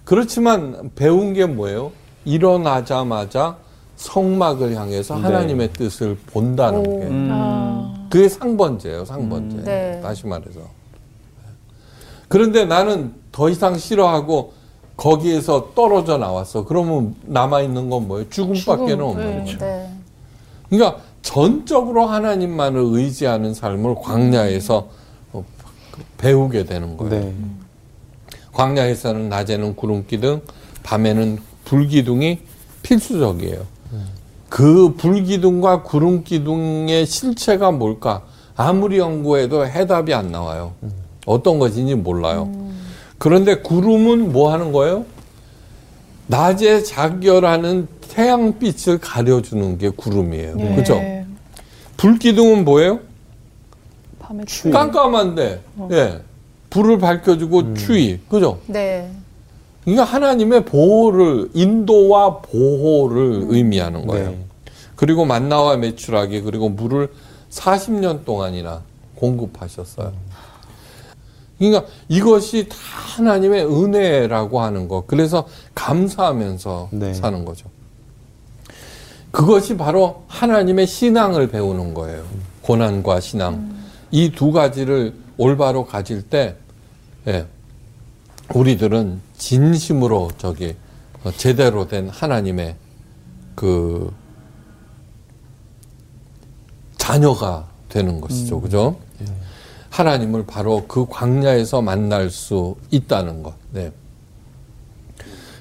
[0.05, 1.91] 그렇지만 배운 게 뭐예요?
[2.23, 3.57] 일어나자마자
[3.97, 5.21] 성막을 향해서 네.
[5.21, 6.83] 하나님의 뜻을 본다는 오.
[6.83, 8.07] 게 음.
[8.09, 9.57] 그게 상번제예요, 상번제.
[9.57, 9.99] 음, 네.
[10.01, 10.61] 다시 말해서.
[12.29, 14.53] 그런데 나는 더 이상 싫어하고
[14.97, 16.65] 거기에서 떨어져 나왔어.
[16.65, 18.29] 그러면 남아 있는 건 뭐예요?
[18.29, 19.39] 죽음밖에는 죽음, 없는 네.
[19.39, 19.57] 거죠.
[19.57, 19.89] 네.
[20.69, 24.87] 그러니까 전적으로 하나님만을 의지하는 삶을 광야에서
[25.33, 25.43] 어,
[26.17, 27.13] 배우게 되는 거예요.
[27.13, 27.33] 네.
[28.53, 30.41] 광야에서는 낮에는 구름 기둥,
[30.83, 32.39] 밤에는 불 기둥이
[32.83, 33.73] 필수적이에요.
[34.49, 38.21] 그 불 기둥과 구름 기둥의 실체가 뭘까?
[38.55, 40.73] 아무리 연구해도 해답이 안 나와요.
[41.25, 42.51] 어떤 것인지 몰라요.
[43.23, 45.05] 그런데 구름은 뭐 하는 거예요?
[46.27, 50.57] 낮에 작열하는 태양빛을 가려주는 게 구름이에요.
[50.59, 50.75] 예.
[50.75, 51.01] 그죠?
[51.95, 52.99] 불 기둥은 뭐예요?
[54.19, 54.73] 밤에 추위.
[54.73, 56.19] 깜깜한데, 예.
[56.69, 58.19] 불을 밝혀주고 추위.
[58.27, 58.59] 그죠?
[58.67, 59.09] 네.
[59.85, 64.31] 그러니까 하나님의 보호를 인도와 보호를 의미하는 거예요.
[64.31, 64.45] 네.
[64.97, 67.09] 그리고 만나와 매출하기 그리고 물을
[67.51, 68.81] 40년 동안이나
[69.15, 70.11] 공급하셨어요.
[71.69, 72.75] 그러니까 이것이 다
[73.15, 75.03] 하나님의 은혜라고 하는 거.
[75.05, 77.13] 그래서 감사하면서 네.
[77.13, 77.69] 사는 거죠.
[79.31, 82.23] 그것이 바로 하나님의 신앙을 배우는 거예요.
[82.61, 83.73] 고난과 신앙.
[84.11, 86.55] 이두 가지를 올바로 가질 때,
[87.27, 87.47] 예,
[88.53, 90.75] 우리들은 진심으로 저기
[91.23, 92.75] 어, 제대로 된 하나님의
[93.55, 94.13] 그
[96.97, 98.61] 자녀가 되는 것이죠.
[98.61, 98.97] 그죠?
[99.21, 99.25] 예.
[99.93, 103.53] 하나님을 바로 그 광야에서 만날 수 있다는 것.
[103.71, 103.91] 네.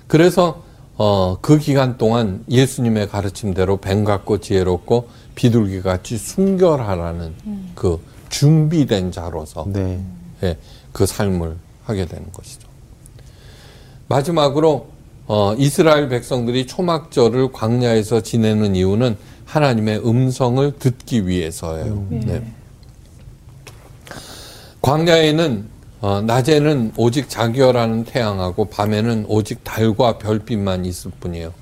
[0.07, 0.63] 그래서
[0.97, 7.35] 어, 그 기간 동안 예수님의 가르침대로 뱀 같고 지혜롭고 비둘기 같이 순결하라는
[7.75, 10.01] 그 준비된 자로서 네.
[10.43, 10.57] 예,
[10.93, 12.67] 그 삶을 하게 되는 것이죠.
[14.09, 14.87] 마지막으로
[15.27, 22.07] 어, 이스라엘 백성들이 초막절을 광야에서 지내는 이유는 하나님의 음성을 듣기 위해서예요.
[22.09, 22.43] 네.
[24.83, 31.53] 광야에는 어, 낮에는 오직 자기어라는 태양하고 밤에는 오직 달과 별빛만 있을 뿐이에요.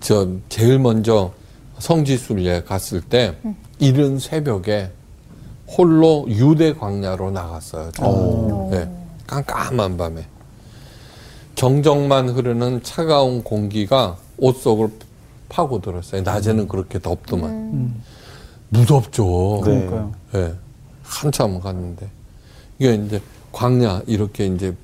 [0.00, 1.32] 저 제일 먼저
[1.78, 3.36] 성지순례 갔을 때
[3.78, 4.90] 이른 새벽에
[5.68, 7.92] 홀로 유대 광야로 나갔어요.
[8.72, 8.90] 네,
[9.28, 10.26] 깜깜한 밤에
[11.54, 14.90] 정정만 흐르는 차가운 공기가 옷 속을
[15.48, 16.22] 파고들었어요.
[16.22, 18.02] 낮에는 그렇게 덥더만
[18.70, 19.62] 무섭죠.
[19.64, 19.86] 네.
[19.86, 20.12] 그러니까요.
[20.34, 20.54] 예,
[21.04, 22.08] 한참 갔는데
[22.80, 23.20] 이게 이제
[23.52, 24.74] 광야 이렇게 이제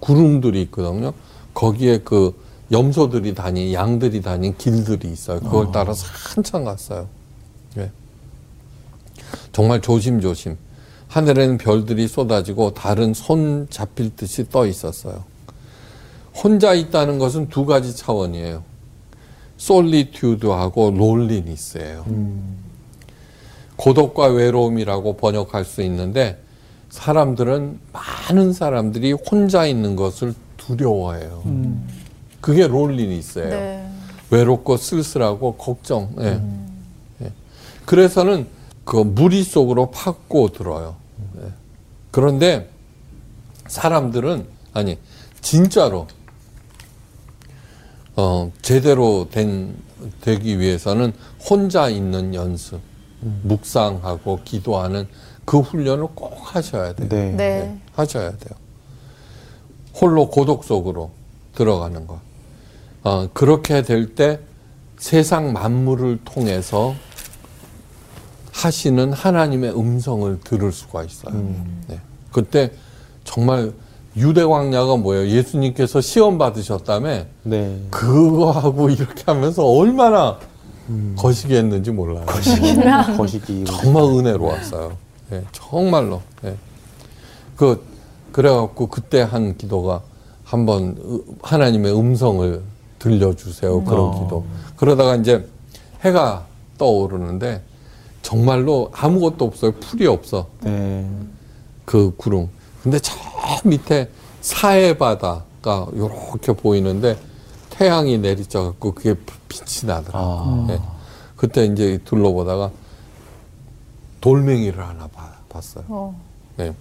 [0.00, 1.12] 구름들이 있거든요.
[1.52, 2.34] 거기에 그
[2.72, 5.38] 염소들이 다니 양들이 다닌 길들이 있어요.
[5.40, 7.06] 그걸 따라서 한참 갔어요.
[7.76, 7.90] 예.
[9.52, 10.56] 정말 조심조심.
[11.08, 15.24] 하늘에는 별들이 쏟아지고 달은 손 잡힐 듯이 떠 있었어요.
[16.34, 18.62] 혼자 있다는 것은 두 가지 차원이에요.
[19.58, 22.06] 솔리튜드하고 롤리니스예요.
[23.76, 26.42] 고독과 외로움이라고 번역할 수 있는데
[26.92, 31.42] 사람들은 많은 사람들이 혼자 있는 것을 두려워해요.
[32.42, 33.48] 그게 롤리니스예요.
[33.48, 33.90] 네.
[34.30, 36.14] 외롭고 쓸쓸하고 걱정.
[36.20, 36.42] 예.
[37.22, 37.32] 예.
[37.86, 38.46] 그래서는
[38.84, 40.96] 그 무리 속으로 파고 들어요.
[41.38, 41.50] 예.
[42.10, 42.68] 그런데
[43.68, 44.98] 사람들은 아니
[45.40, 46.06] 진짜로
[48.16, 49.74] 어 제대로 된
[50.20, 51.14] 되기 위해서는
[51.48, 52.80] 혼자 있는 연습,
[53.44, 55.08] 묵상하고 기도하는
[55.52, 57.08] 그 훈련을 꼭 하셔야 돼요.
[57.10, 57.30] 네.
[57.32, 57.78] 네.
[57.94, 58.54] 하셔야 돼요.
[59.94, 61.10] 홀로 고독 속으로
[61.54, 62.20] 들어가는 것.
[63.04, 64.40] 어, 그렇게 될 때
[64.96, 66.94] 세상 만물을 통해서
[68.50, 71.34] 하시는 하나님의 음성을 들을 수가 있어요.
[71.86, 72.00] 네.
[72.32, 72.70] 그때
[73.24, 73.72] 정말
[74.16, 75.28] 유대 광야가 뭐예요?
[75.28, 77.78] 예수님께서 시험 받으셨다며 네.
[77.90, 80.38] 그거하고 이렇게 하면서 얼마나
[81.14, 82.24] 거시기 했는지 몰라요.
[82.24, 83.64] 거시기.
[83.64, 85.11] 정말 은혜로웠어요.
[85.32, 86.20] 예, 정말로.
[86.44, 86.56] 예.
[87.56, 87.82] 그
[88.32, 90.02] 그래갖고 그때 한 기도가
[90.44, 92.62] 한번 으- 하나님의 음성을
[92.98, 93.84] 들려주세요.
[93.84, 94.22] 그런 어.
[94.22, 94.44] 기도.
[94.76, 95.46] 그러다가 이제
[96.02, 96.46] 해가
[96.78, 97.62] 떠오르는데
[98.22, 99.72] 정말로 아무것도 없어요.
[99.72, 100.48] 풀이 없어.
[100.60, 101.08] 네.
[101.84, 102.48] 그 구름.
[102.82, 103.14] 근데 저
[103.64, 104.08] 밑에
[104.40, 107.16] 사해 바다가 이렇게 보이는데
[107.70, 109.14] 태양이 내리쳐갖고 그게
[109.48, 110.18] 빛이 나더라.
[110.18, 110.66] 아.
[110.70, 110.80] 예.
[111.36, 112.70] 그때 이제 둘러보다가
[114.22, 115.84] 돌멩이를 하나 봐- 봤어요.
[115.88, 116.20] 어.
[116.56, 116.72] 네.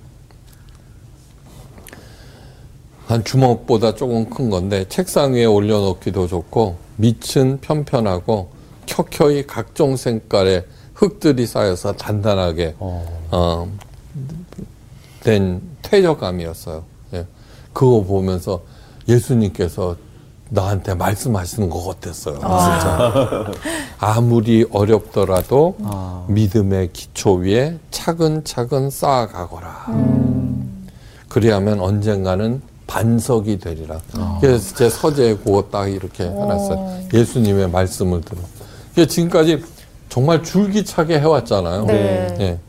[3.07, 8.51] 한 주먹보다 조금 큰 건데 책상 위에 올려놓기도 좋고 밑은 편편하고
[8.85, 13.21] 켜켜이 각종 색깔의 흙들이 쌓여서 단단하게 어.
[13.31, 13.71] 어,
[15.23, 16.83] 된 퇴적감이었어요.
[17.15, 17.25] 예.
[17.73, 18.61] 그거 보면서
[19.09, 19.97] 예수님께서
[20.53, 22.35] 나한테 말씀하시는 것 같았어요.
[22.35, 23.51] 진짜.
[23.99, 26.25] 아무리 어렵더라도 아.
[26.27, 29.85] 믿음의 기초 위에 차근차근 쌓아가거라.
[31.29, 34.01] 그리하면 언젠가는 반석이 되리라.
[34.41, 37.07] 그래서 제 서재에 그거 딱 이렇게 해놨어요.
[37.13, 38.41] 예수님의 말씀을 들어.
[39.07, 39.63] 지금까지
[40.09, 41.85] 정말 줄기차게 해왔잖아요.
[41.85, 42.37] 네.
[42.41, 42.59] 예.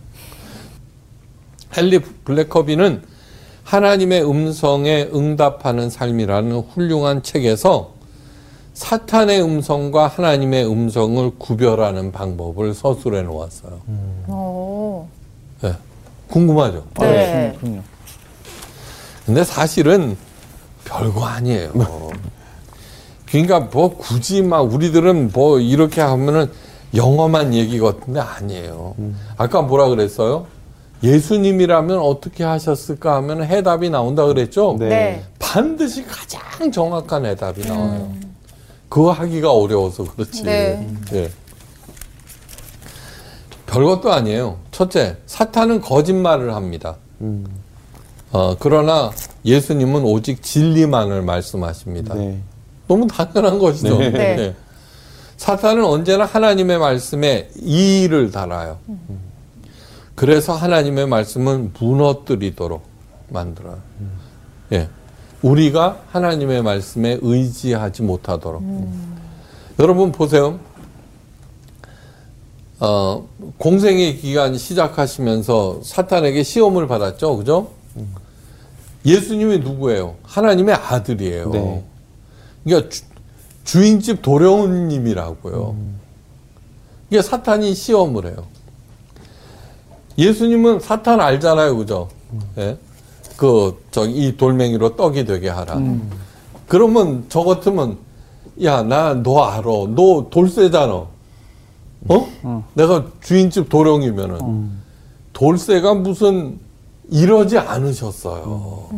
[1.77, 3.03] 헨리 블랙커비는
[3.65, 7.93] 하나님의 음성에 응답하는 삶이라는 훌륭한 책에서
[8.75, 13.81] 사탄의 음성과 하나님의 음성을 구별하는 방법을 서술해 놓았어요.
[14.29, 15.07] 오.
[15.65, 15.75] 예.
[16.29, 16.85] 궁금하죠?
[17.01, 17.53] 네.
[17.53, 17.83] 그렇군요.
[19.27, 20.17] 근데 사실은
[20.85, 21.73] 별거 아니에요.
[23.27, 26.51] 그러니까 뭐 굳이 막 우리들은 뭐 이렇게 하면은
[26.95, 28.95] 영험한 얘기 같은데 아니에요.
[29.37, 30.47] 아까 뭐라 그랬어요?
[31.03, 34.77] 예수님이라면 어떻게 하셨을까 하면 해답이 나온다 그랬죠?
[34.79, 34.89] 네.
[34.89, 35.25] 네.
[35.39, 38.13] 반드시 가장 정확한 해답이 나와요.
[38.89, 40.45] 그거 하기가 어려워서 그렇지.
[40.45, 40.87] 네.
[41.13, 41.31] 예.
[43.67, 44.59] 별것도 아니에요.
[44.71, 46.97] 첫째, 사탄은 거짓말을 합니다.
[48.33, 49.11] 어, 그러나
[49.45, 52.15] 예수님은 오직 진리만을 말씀하십니다.
[52.15, 52.39] 네.
[52.87, 53.99] 너무 당연한 것이죠.
[53.99, 54.11] 네.
[54.11, 54.37] 네.
[54.39, 54.55] 예.
[55.39, 58.79] 사탄은 언제나 하나님의 말씀에 이의를 달아요.
[60.15, 62.83] 그래서 하나님의 말씀은 무너뜨리도록
[63.29, 63.79] 만들어요.
[64.73, 64.89] 예.
[65.43, 68.63] 우리가 하나님의 말씀에 의지하지 못하도록.
[69.79, 70.59] 여러분 보세요.
[72.79, 77.37] 어, 공생의 기간 시작하시면서 사탄에게 시험을 받았죠.
[77.37, 77.71] 그죠?
[79.05, 80.17] 예수님이 누구예요?
[80.23, 81.51] 하나님의 아들이에요.
[81.51, 81.85] 네.
[82.65, 82.91] 그러니까
[83.65, 85.77] 주, 인집 도령님이라고요.
[87.11, 88.47] 이게 사탄이 시험을 해요.
[90.19, 92.09] 예수님은 사탄 알잖아요, 그죠?
[92.59, 92.77] 예?
[93.37, 95.81] 그, 저기, 이 돌멩이로 떡이 되게 하라.
[96.69, 97.99] 그러면 저 같으면,
[98.63, 99.63] 야, 나 너 알아.
[99.63, 100.93] 너 돌쇠잖아.
[102.09, 102.65] 어?
[102.75, 104.71] 내가 주인집 도령이면은.
[105.33, 106.59] 돌쇠가 무슨
[107.11, 108.89] 이러지 않으셨어요.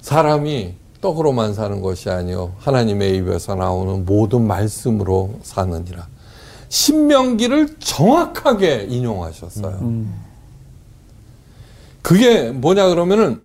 [0.00, 6.06] 사람이 떡으로만 사는 것이 아니요 하나님의 입에서 나오는 모든 말씀으로 사느니라.
[6.68, 10.04] 신명기를 정확하게 인용하셨어요.
[12.02, 13.42] 그게 뭐냐 그러면은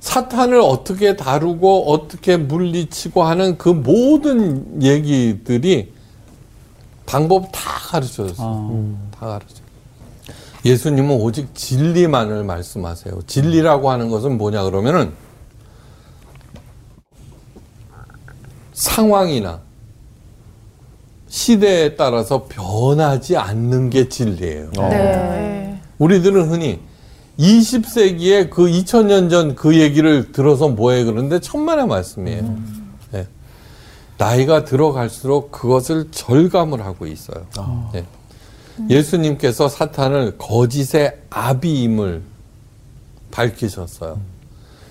[0.00, 5.92] 사탄을 어떻게 다루고 어떻게 물리치고 하는 그 모든 얘기들이
[7.04, 8.96] 방법 다 가르쳐 줬어요.
[9.10, 9.62] 다 가르쳐.
[10.64, 13.22] 예수님은 오직 진리만을 말씀하세요.
[13.26, 15.12] 진리라고 하는 것은 뭐냐 그러면은
[18.72, 19.60] 상황이나
[21.28, 24.70] 시대에 따라서 변하지 않는 게 진리예요.
[24.90, 25.80] 네.
[25.98, 26.80] 우리들은 흔히
[27.38, 32.56] 20세기에 그 2000년 전 그 얘기를 들어서 뭐해 그러는데 천만의 말씀이에요.
[33.14, 33.26] 예.
[34.16, 37.46] 나이가 들어갈수록 그것을 절감을 하고 있어요.
[37.94, 38.04] 예.
[38.90, 42.22] 예수님께서 사탄을 거짓의 아비임을
[43.30, 44.18] 밝히셨어요.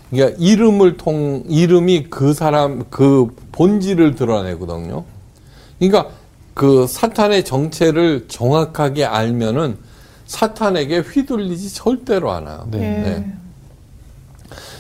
[0.09, 5.03] 그러니까 이름을 통 이름이 그 사람 그 본질을 드러내거든요.
[5.79, 6.09] 그러니까
[6.57, 9.77] 그 사탄의 정체를 정확하게 알면은
[10.25, 12.67] 사탄에게 휘둘리지 절대로 않아요.
[12.71, 12.79] 네.
[12.79, 13.33] 네.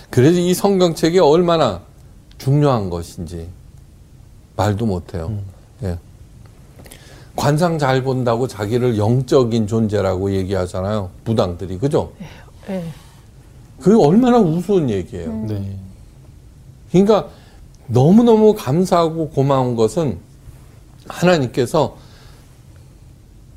[0.09, 1.81] 그래서 이 성경책이 얼마나
[2.39, 3.47] 중요한 것인지
[4.55, 5.37] 말도 못해요.
[5.83, 5.99] 예.
[7.35, 11.11] 관상 잘 본다고 자기를 영적인 존재라고 얘기하잖아요.
[11.25, 12.11] 무당들이 그죠?
[12.71, 12.83] 예.
[13.79, 15.45] 그게 얼마나 우스운 얘기예요.
[15.47, 15.77] 네.
[16.91, 17.29] 그러니까
[17.85, 20.25] 너무너무 감사하고 고마운 것은
[21.07, 21.97] 하나님께서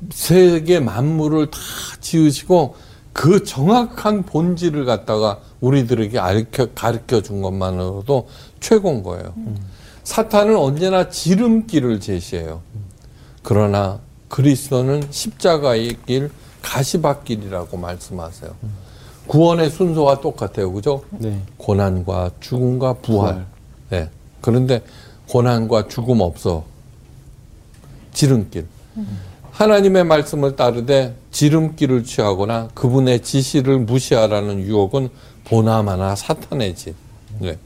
[0.09, 1.59] 세계 만물을 다
[1.99, 2.75] 지으시고
[3.13, 6.19] 그 정확한 본질을 갖다가 우리들에게
[6.73, 8.27] 가르쳐, 준 것만으로도
[8.59, 9.33] 최고인 거예요.
[10.03, 12.61] 사탄은 언제나 지름길을 제시해요.
[13.43, 18.51] 그러나 그리스도는 십자가의 길, 가시밭길이라고 말씀하세요.
[19.27, 20.71] 구원의 순서와 똑같아요.
[20.71, 21.03] 그죠?
[21.11, 21.41] 네.
[21.57, 23.33] 고난과 죽음과 부활.
[23.33, 23.45] 부활.
[23.89, 24.09] 네.
[24.41, 24.81] 그런데
[25.29, 26.63] 고난과 죽음 없어.
[28.13, 28.65] 지름길.
[29.51, 35.09] 하나님의 말씀을 따르되 지름길을 취하거나 그분의 지시를 무시하라는 유혹은
[35.45, 36.95] 보나마나 사탄의 짓.
[37.39, 37.57] 네.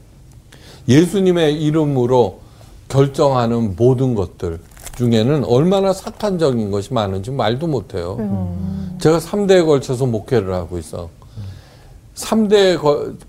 [0.88, 2.40] 예수님의 이름으로
[2.88, 4.60] 결정하는 모든 것들
[4.96, 8.16] 중에는 얼마나 사탄적인 것이 많은지 말도 못해요.
[8.98, 11.10] 제가 3대에 걸쳐서 목회를 하고 있어.
[12.14, 12.78] 3대,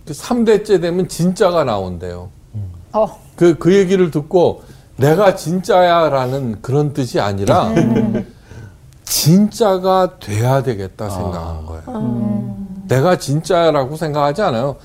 [0.05, 2.29] 3대째 되면 진짜가 나온대요.
[2.93, 3.19] 어.
[3.35, 4.63] 그, 그 얘기를 듣고
[4.97, 7.71] 내가 진짜야 라는 그런 뜻이 아니라
[9.03, 12.57] 진짜가 돼야 되겠다 생각한 거예요.
[12.87, 14.77] 내가 진짜라고 생각하지 않아요.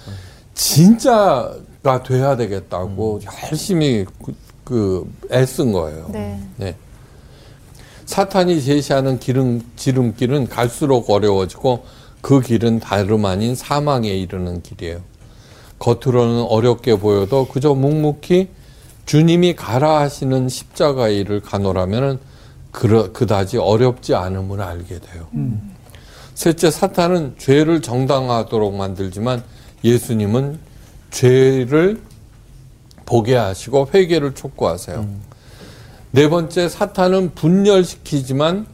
[0.55, 6.07] 진짜가 돼야 되겠다고 열심히 그, 그 애쓴 거예요.
[6.11, 6.40] 네.
[6.57, 6.77] 네.
[8.05, 11.85] 사탄이 제시하는 기름, 지름길은 갈수록 어려워지고
[12.20, 15.01] 그 길은 다름 아닌 사망에 이르는 길이에요.
[15.79, 18.48] 겉으로는 어렵게 보여도 그저 묵묵히
[19.07, 22.18] 주님이 가라 하시는 십자가의 일을 가노라면은
[22.70, 25.29] 그, 그다지 어렵지 않음을 알게 돼요.
[26.35, 29.43] 셋째, 사탄은 죄를 정당화하도록 만들지만
[29.85, 30.59] 예수님은
[31.11, 32.01] 죄를
[33.05, 35.07] 보게 하시고 회개를 촉구하세요.
[36.12, 38.66] 네 번째, 사탄은 분열시키지만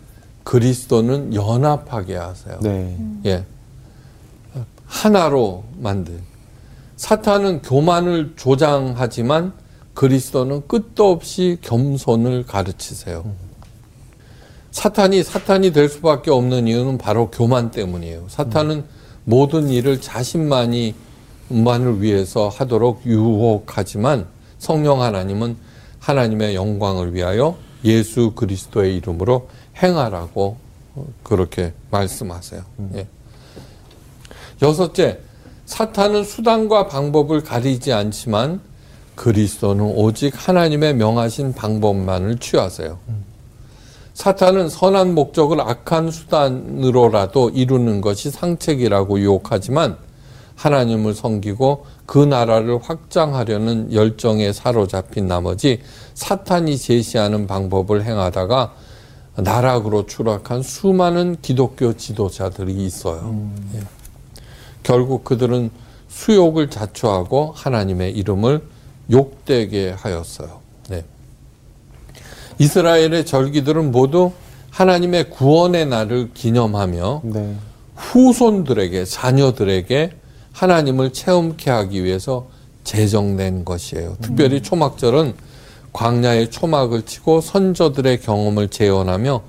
[0.45, 2.59] 그리스도는 연합하게 하세요.
[2.63, 2.97] 네.
[3.27, 3.45] 예.
[4.87, 6.21] 하나로 만든.
[6.97, 9.53] 사탄은 교만을 조장하지만
[9.99, 13.35] 그리스도는 끝도 없이 겸손을 가르치세요.
[14.71, 18.27] 사탄이 사탄이 될 수밖에 없는 이유는 바로 교만 때문이에요.
[18.29, 18.85] 사탄은
[19.25, 20.95] 모든 일을 자신만이
[21.49, 24.29] 만을 위해서 하도록 유혹하지만
[24.61, 25.57] 성령 하나님은
[25.99, 29.49] 하나님의 영광을 위하여 예수 그리스도의 이름으로
[29.83, 30.59] 행하라고
[31.25, 32.63] 그렇게 말씀하세요.
[32.95, 33.09] 예.
[34.63, 35.19] 여섯째,
[35.67, 38.68] 사탄은 수단과 방법을 가리지 않지만
[39.19, 42.99] 그리스도는 오직 하나님의 명하신 방법만을 취하세요.
[44.15, 49.97] 사탄은 선한 목적을 악한 수단으로라도 이루는 것이 상책이라고 유혹하지만
[50.55, 55.81] 하나님을 섬기고 그 나라를 확장하려는 열정에 사로잡힌 나머지
[56.15, 58.75] 사탄이 제시하는 방법을 행하다가
[59.37, 63.51] 나락으로 추락한 수많은 기독교 지도자들이 있어요.
[63.75, 63.81] 예.
[64.83, 65.71] 결국 그들은
[66.09, 68.78] 수욕을 자초하고 하나님의 이름을
[69.11, 70.61] 욕되게 하였어요.
[70.89, 71.05] 네.
[72.59, 74.33] 이스라엘의 절기들은 모두
[74.71, 77.55] 하나님의 구원의 날을 기념하며 네.
[77.97, 80.13] 후손들에게 자녀들에게
[80.53, 82.49] 하나님을 체험케 하기 위해서
[82.85, 84.17] 제정된 것이에요.
[84.21, 85.35] 특별히 초막절은
[85.93, 89.43] 광야의 초막을 치고 선조들의 경험을 재현하며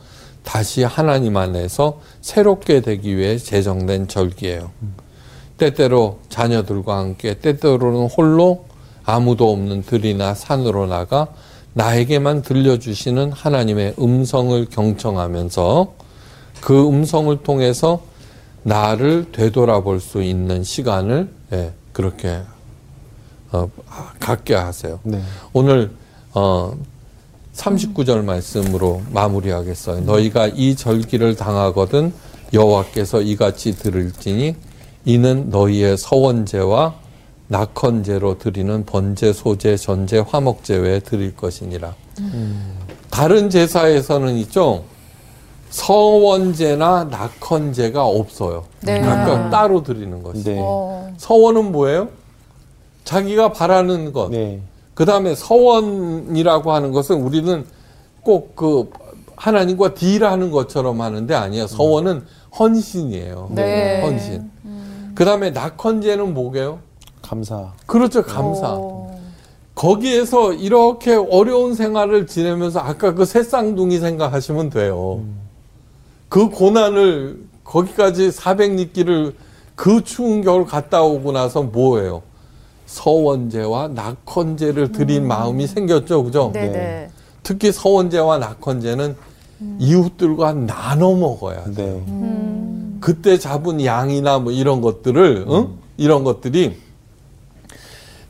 [0.43, 4.71] 다시 하나님 안에서 새롭게 되기 위해 제정된 절기예요.
[5.57, 8.65] 때때로 자녀들과 함께 때때로는 홀로
[9.05, 11.27] 아무도 없는 들이나 산으로 나가
[11.73, 15.93] 나에게만 들려주시는 하나님의 음성을 경청하면서
[16.61, 18.01] 그 음성을 통해서
[18.63, 22.41] 나를 되돌아볼 수 있는 시간을 예, 그렇게
[23.51, 23.69] 어,
[24.19, 24.99] 갖게 하세요.
[25.03, 25.21] 네.
[25.53, 25.91] 오늘
[26.33, 26.75] 어,
[27.55, 30.01] 39절 말씀으로 마무리하겠어요.
[30.01, 32.13] 너희가 이 절기를 당하거든
[32.53, 34.55] 여호와께서 이같이 들을지니
[35.05, 36.98] 이는 너희의 서원제와
[37.49, 41.93] 낙헌제로 드리는 번제, 소제, 전제, 화목제 외에 드릴 것이니라.
[43.09, 44.83] 다른 제사에서는 있죠.
[45.71, 48.65] 서원제나 낙헌제가 없어요.
[48.81, 49.01] 네.
[49.01, 50.43] 각각 따로 드리는 것이.
[50.43, 50.57] 네.
[50.59, 52.09] 어, 서원은 뭐예요?
[53.03, 54.29] 자기가 바라는 것.
[54.29, 54.61] 네.
[54.93, 57.65] 그 다음에 서원이라고 하는 것은 우리는
[58.23, 58.89] 꼭 그
[59.39, 61.65] 하나님과 딜하는 것처럼 하는데 아니야.
[61.65, 62.25] 서원은
[62.59, 63.51] 헌신이에요.
[63.51, 64.01] 네.
[64.01, 64.51] 헌신.
[65.15, 66.79] 그 다음에 낙헌제는 뭐게요?
[67.29, 67.73] 감사.
[67.85, 68.23] 그렇죠.
[68.23, 68.73] 감사.
[68.73, 69.15] 어,
[69.75, 75.21] 거기에서 이렇게 어려운 생활을 지내면서 아까 그 새쌍둥이 생각하시면 돼요.
[76.27, 79.33] 그 고난을 거기까지 400리길을
[79.75, 82.23] 그 추운 겨울 갔다 오고 나서 뭐예요?
[82.87, 86.23] 서원제와 낙헌제를 드린 마음이 생겼죠.
[86.23, 86.49] 그죠?
[86.51, 86.71] 네네.
[86.71, 87.09] 네.
[87.43, 89.15] 특히 서원제와 낙헌제는
[89.77, 92.03] 이웃들과 나눠 먹어야 돼.
[92.07, 92.97] 네.
[92.99, 95.67] 그때 잡은 양이나 뭐 이런 것들을 응?
[95.97, 96.88] 이런 것들이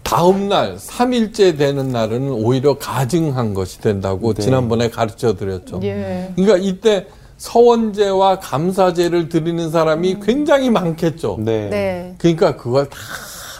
[0.09, 4.41] 다음 날 3일째 되는 날은 오히려 가증한 것이 된다고 네.
[4.41, 5.81] 지난번에 가르쳐 드렸죠.
[5.83, 6.33] 예.
[6.35, 7.05] 그러니까 이때
[7.37, 11.37] 서원제와 감사제를 드리는 사람이 굉장히 많겠죠.
[11.41, 11.69] 네.
[11.69, 12.15] 네.
[12.17, 12.97] 그러니까 그걸 다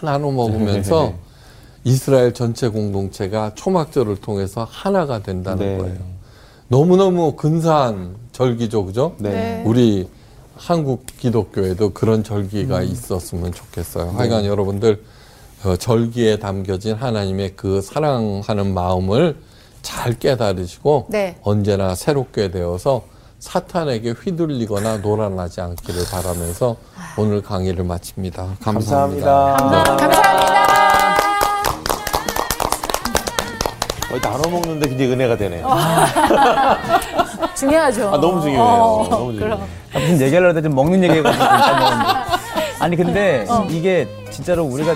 [0.02, 1.16] 나눠 먹으면서 네.
[1.84, 5.78] 이스라엘 전체 공동체가 초막절을 통해서 하나가 된다는 네.
[5.78, 6.00] 거예요.
[6.68, 9.14] 너무너무 근사한 절기죠, 그죠?
[9.20, 9.30] 네.
[9.30, 9.64] 네.
[9.68, 10.10] 우리
[10.56, 14.14] 한국 기독교에도 그런 절기가 있었으면 좋겠어요.
[14.18, 15.18] 하여간 여러분들 어,
[15.78, 19.38] 절기에 담겨진 하나님의 그 사랑하는 마음을
[19.82, 21.38] 잘 깨달으시고 네.
[21.43, 23.03] 언제나 새롭게 되어서
[23.39, 26.76] 사탄에게 휘둘리거나 놀아나지 않기를 바라면서
[27.18, 28.55] 오늘 강의를 마칩니다.
[28.62, 29.55] 감사합니다.
[29.57, 29.84] 감사합니다.
[29.95, 30.80] 감사합니다.
[34.10, 35.68] 거의 나눠 먹는데 굉장히 은혜가 되네요.
[37.55, 38.10] 중요하죠.
[38.10, 38.64] 아, 너무 중요해요.
[38.64, 39.68] 어, 너무 중요해요.
[39.93, 41.30] 아, 무슨 얘기하려고 했더니 좀 먹는 먹었는데.
[42.80, 44.95] 아니 근데 이게 진짜로 우리가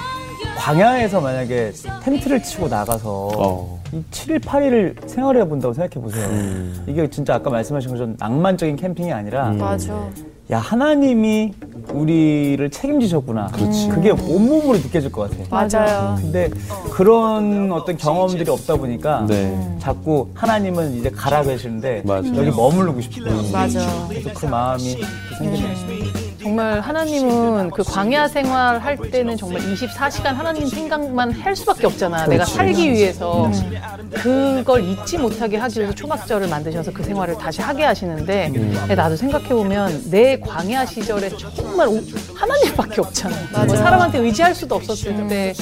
[0.58, 1.72] 광야에서 만약에
[2.04, 3.84] 텐트를 치고 나가서 어.
[3.92, 6.28] 이 7일 8일을 생활해 본다고 생각해 보세요.
[6.30, 6.84] 음.
[6.88, 10.10] 이게 진짜 아까 말씀하신 것처럼 낭만적인 캠핑이 아니라 맞아.
[10.52, 11.54] 야 하나님이
[11.92, 13.48] 우리를 책임지셨구나.
[13.48, 13.88] 그렇지.
[13.90, 15.46] 그게 온몸으로 느껴질 것 같아요.
[15.50, 16.16] 맞아요.
[16.20, 16.50] 근데
[16.92, 19.78] 그런 어떤 경험들이 없다 보니까 네.
[19.80, 22.36] 자꾸 하나님은 이제 가라 계시는데 맞아요.
[22.36, 23.80] 여기 머무르고 싶고 맞아.
[24.10, 24.98] 그래서 그 마음이
[25.38, 26.03] 생기네요.
[26.54, 32.28] 정말 하나님은 그 광야 생활 할 때는 정말 24시간 하나님 생각만 할 수밖에 없잖아.
[32.28, 33.50] 내가 살기 위해서.
[34.14, 39.50] 그걸 잊지 못하게 하기 위해서 초막절을 만드셔서 그 생활을 다시 하게 하시는데 근데 나도 생각해
[39.50, 42.00] 보면 내 광야 시절에 정말 오-
[42.36, 43.36] 하나님밖에 없잖아.
[43.66, 45.54] 뭐 사람한테 의지할 수도 없었을 때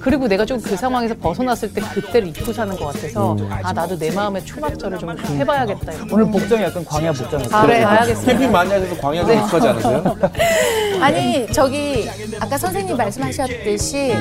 [0.00, 4.10] 그리고 내가 좀 그 상황에서 벗어났을 때 그때를 잊고 사는 것 같아서 아 나도 내
[4.10, 5.92] 마음의 초막절을 좀 해봐야겠다.
[5.92, 7.56] 이런 오늘 복장이 약간 광야 복장이었어요.
[7.56, 8.32] 아, 그래, 봐야겠습니다.
[8.32, 10.16] 캠핑 많이 하셔서 광야 좀 익숙하지 않으세요?
[11.00, 12.08] 아니 저기
[12.40, 14.14] 아까 선생님 말씀하셨듯이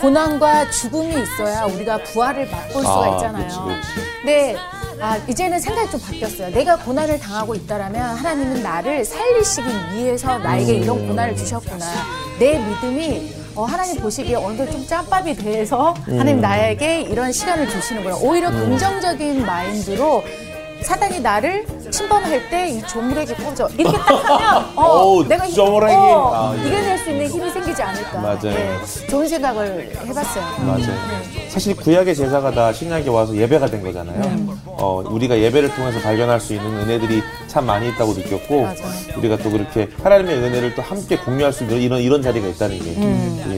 [0.00, 3.68] 고난과 죽음이 있어야 우리가 부활을 맛볼 수가 아, 있잖아요.
[4.22, 4.56] 근데
[5.00, 6.50] 아, 이제는 생각이 좀 바뀌었어요.
[6.50, 11.84] 내가 고난을 당하고 있다라면 하나님은 나를 살리시기 위해서 나에게 이런 고난을 주셨구나.
[12.38, 18.16] 내 믿음이 어, 하나님 보시기에 어느 정도 좀 짬밥이 돼서 하나님 나에게 이런 시간을 주시는구나.
[18.16, 20.22] 오히려 긍정적인 마인드로
[20.82, 25.92] 사단이 나를 침범할 때 이 조물에게 꽂아 이렇게 딱 하면 어, 어우, 내가 힘- 조물에게.
[25.94, 26.68] 어, 아, 예.
[26.68, 28.18] 이겨낼 수 있는 힘이 생기지 않을까.
[28.20, 28.38] 맞아요.
[28.42, 28.78] 네,
[29.10, 30.44] 좋은 생각을 해봤어요.
[30.64, 30.84] 맞아요.
[31.48, 34.56] 사실 구약의 제사가 다 신약에 와서 예배가 된 거잖아요.
[34.66, 38.76] 어, 우리가 예배를 통해서 발견할 수 있는 은혜들이 참 많이 있다고 느꼈고, 맞아요.
[39.16, 42.94] 우리가 또 그렇게 하나님의 은혜를 또 함께 공유할 수 있는 이런 이런 자리가 있다는 게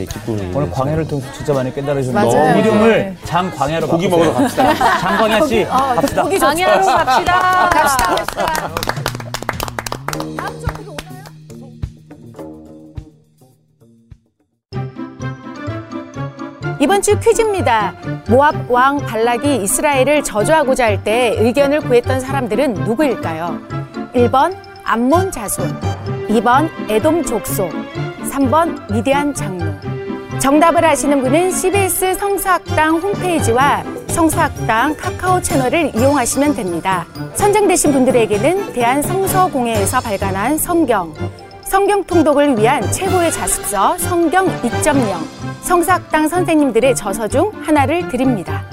[0.01, 0.51] 예, 기쁨이.
[0.55, 2.59] 오늘 광야를 통해서 진짜 많이 깨달으셨는데 맞아요.
[2.61, 4.09] 이름을 장 광야로 고기.
[4.09, 4.74] 먹으러 갑시다.
[5.01, 6.22] 장광야 씨 어, 갑시다.
[6.22, 6.47] 보기 좋죠.
[6.47, 7.68] 광야로 갑시다.
[7.68, 8.70] 갑시다, 갑시다.
[16.80, 17.95] 이번 주 퀴즈입니다.
[18.28, 23.61] 모압 왕 발락이 이스라엘을 저주하고자 할 때 의견을 구했던 사람들은 누구일까요?
[24.14, 25.80] 1번 암몬 자손,
[26.28, 27.70] 2번 에돔 족속,
[28.30, 29.66] 3번 미디안 장로.
[30.40, 37.06] 정답을 아시는 분은 CBS 성서학당 홈페이지와 성서학당 카카오 채널을 이용하시면 됩니다.
[37.34, 41.14] 선정되신 분들에게는 대한성서공회에서 발간한 성경,
[41.62, 48.64] 성경 통독을 위한 최고의 자습서 성경 2.0, 성서학당 선생님들의 저서 중 하나를 드립니다.